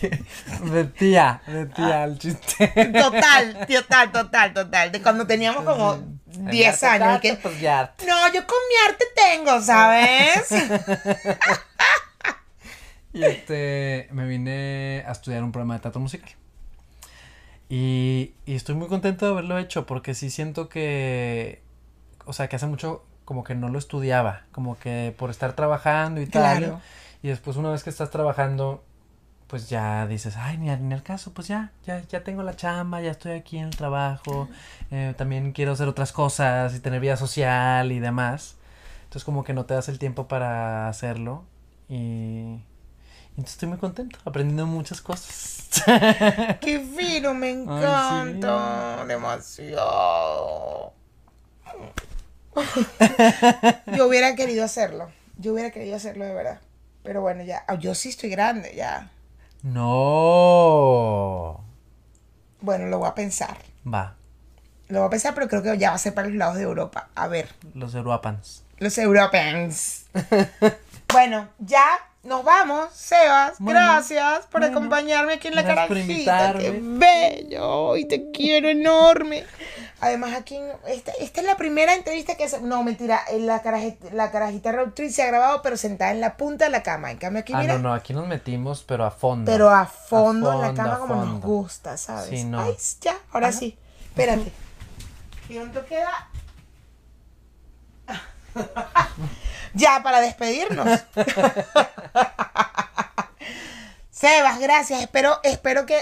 [0.72, 2.68] de tía, de tía el chiste.
[2.92, 4.92] Total, total, total, total.
[4.92, 5.96] De cuando teníamos como
[6.38, 7.00] Mi 10 arte años.
[7.00, 7.62] tanto, que, pues
[8.06, 10.48] no, yo con mi arte tengo, ¿sabes?
[13.12, 16.30] Y este, me vine a estudiar un programa de teatro musical.
[17.68, 21.62] Y, y estoy muy contento de haberlo hecho porque sí siento que,
[22.24, 26.20] o sea, que hace mucho como que no lo estudiaba, como que por estar trabajando
[26.20, 26.58] y tal.
[26.58, 26.80] Claro.
[27.22, 28.84] Y después una vez que estás trabajando,
[29.50, 33.00] pues ya dices, ay, ni ni al caso, pues ya, ya, ya tengo la chamba,
[33.00, 34.48] ya estoy aquí en el trabajo,
[34.92, 38.54] eh, también quiero hacer otras cosas y tener vida social y demás.
[39.04, 41.44] Entonces como que no te das el tiempo para hacerlo
[41.88, 42.60] y...
[43.30, 45.70] Entonces estoy muy contento, aprendiendo muchas cosas.
[46.60, 49.04] Qué fino, me encanta.
[49.06, 50.92] Demasiado.
[53.96, 55.10] Yo hubiera querido hacerlo.
[55.38, 56.60] Yo hubiera querido hacerlo de verdad.
[57.02, 57.64] Pero bueno, ya.
[57.78, 59.10] Yo sí estoy grande, ya.
[59.62, 61.60] No.
[62.60, 63.56] Bueno, lo voy a pensar.
[63.86, 64.14] Va,
[64.88, 66.62] Lo voy a pensar, pero creo que ya va a ser para los lados de
[66.62, 67.08] Europa.
[67.14, 68.64] A ver, los Euroapans.
[68.78, 70.06] los Europeans.
[71.12, 71.84] bueno, ya
[72.22, 73.54] nos vamos, Sebas.
[73.58, 74.76] Bueno, gracias por bueno.
[74.76, 76.54] acompañarme aquí en la carajita.
[76.58, 77.96] Qué bello.
[77.96, 79.44] Y te quiero enorme.
[80.02, 82.60] Además, aquí, esta, esta es la primera entrevista que se...
[82.62, 86.20] No, mentira, en la, carajita, la carajita road trip se ha grabado, pero sentada en
[86.20, 87.10] la punta de la cama.
[87.10, 89.50] En cambio, aquí, Ah, mira, no, no, aquí nos metimos, pero a fondo.
[89.50, 92.30] pero a fondo, en la cama como nos gusta, ¿sabes?
[92.30, 92.62] Sí, no.
[92.62, 93.58] Ay, ya, ahora Ajá.
[93.58, 93.78] sí.
[94.08, 94.50] Espérate.
[95.50, 96.28] ¿Y dónde queda?
[99.74, 101.00] ya, para despedirnos.
[104.10, 105.02] Sebas, gracias.
[105.02, 106.00] Espero, espero que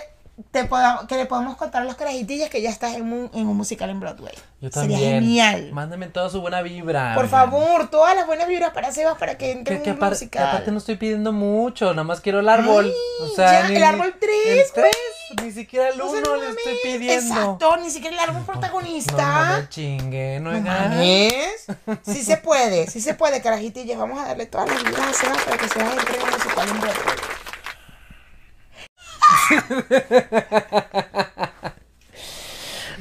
[0.51, 3.47] te podamos, que le podamos contar a los carajitillas que ya estás en un, en
[3.47, 4.35] un musical en Broadway.
[4.61, 5.23] Yo Sería también.
[5.23, 5.73] genial.
[5.73, 7.15] Mándame toda su buena vibra.
[7.15, 10.05] Por favor, todas las buenas vibras para Sebas para que entre Que, en un que
[10.07, 10.47] musical.
[10.49, 12.87] aparte no estoy pidiendo mucho, nada más quiero el árbol.
[12.87, 14.97] Ay, o sea, ya, ni, el árbol tres, el tres,
[15.43, 17.35] ni siquiera el No se uno lo le estoy pidiendo.
[17.35, 19.51] Exacto, ni siquiera el árbol No, protagonista.
[19.53, 21.67] no me chingue, no, No mames.
[22.07, 23.99] Sí se puede, sí se puede, carajitillas.
[23.99, 26.69] Vamos a darle todas las vibras a Sebas para que Sebas entre en un musical
[26.69, 27.17] en Broadway.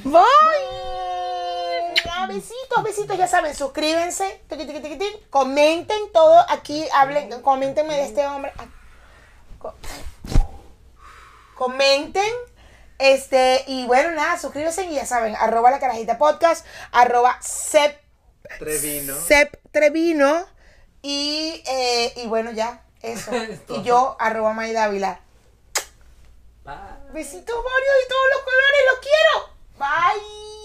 [0.03, 0.17] Bye.
[2.11, 4.41] Ah, Besitos, besitos, ya saben, suscríbanse,
[5.29, 8.51] comenten todo aquí, hablen, coméntenme de este hombre.
[9.59, 9.73] Co-
[11.55, 12.31] Comenten,
[12.99, 17.99] este, y bueno, nada, suscríbanse y ya saben, arroba la carajita podcast, arroba sep,
[18.59, 19.15] Trevino.
[19.15, 20.45] sep trevino,
[21.01, 23.31] y, eh, y bueno, ya, eso.
[23.69, 25.21] Y yo, arroba May Dávila.
[27.13, 29.49] Besitos Mario de todos los colores, los quiero.
[29.77, 30.56] Bye.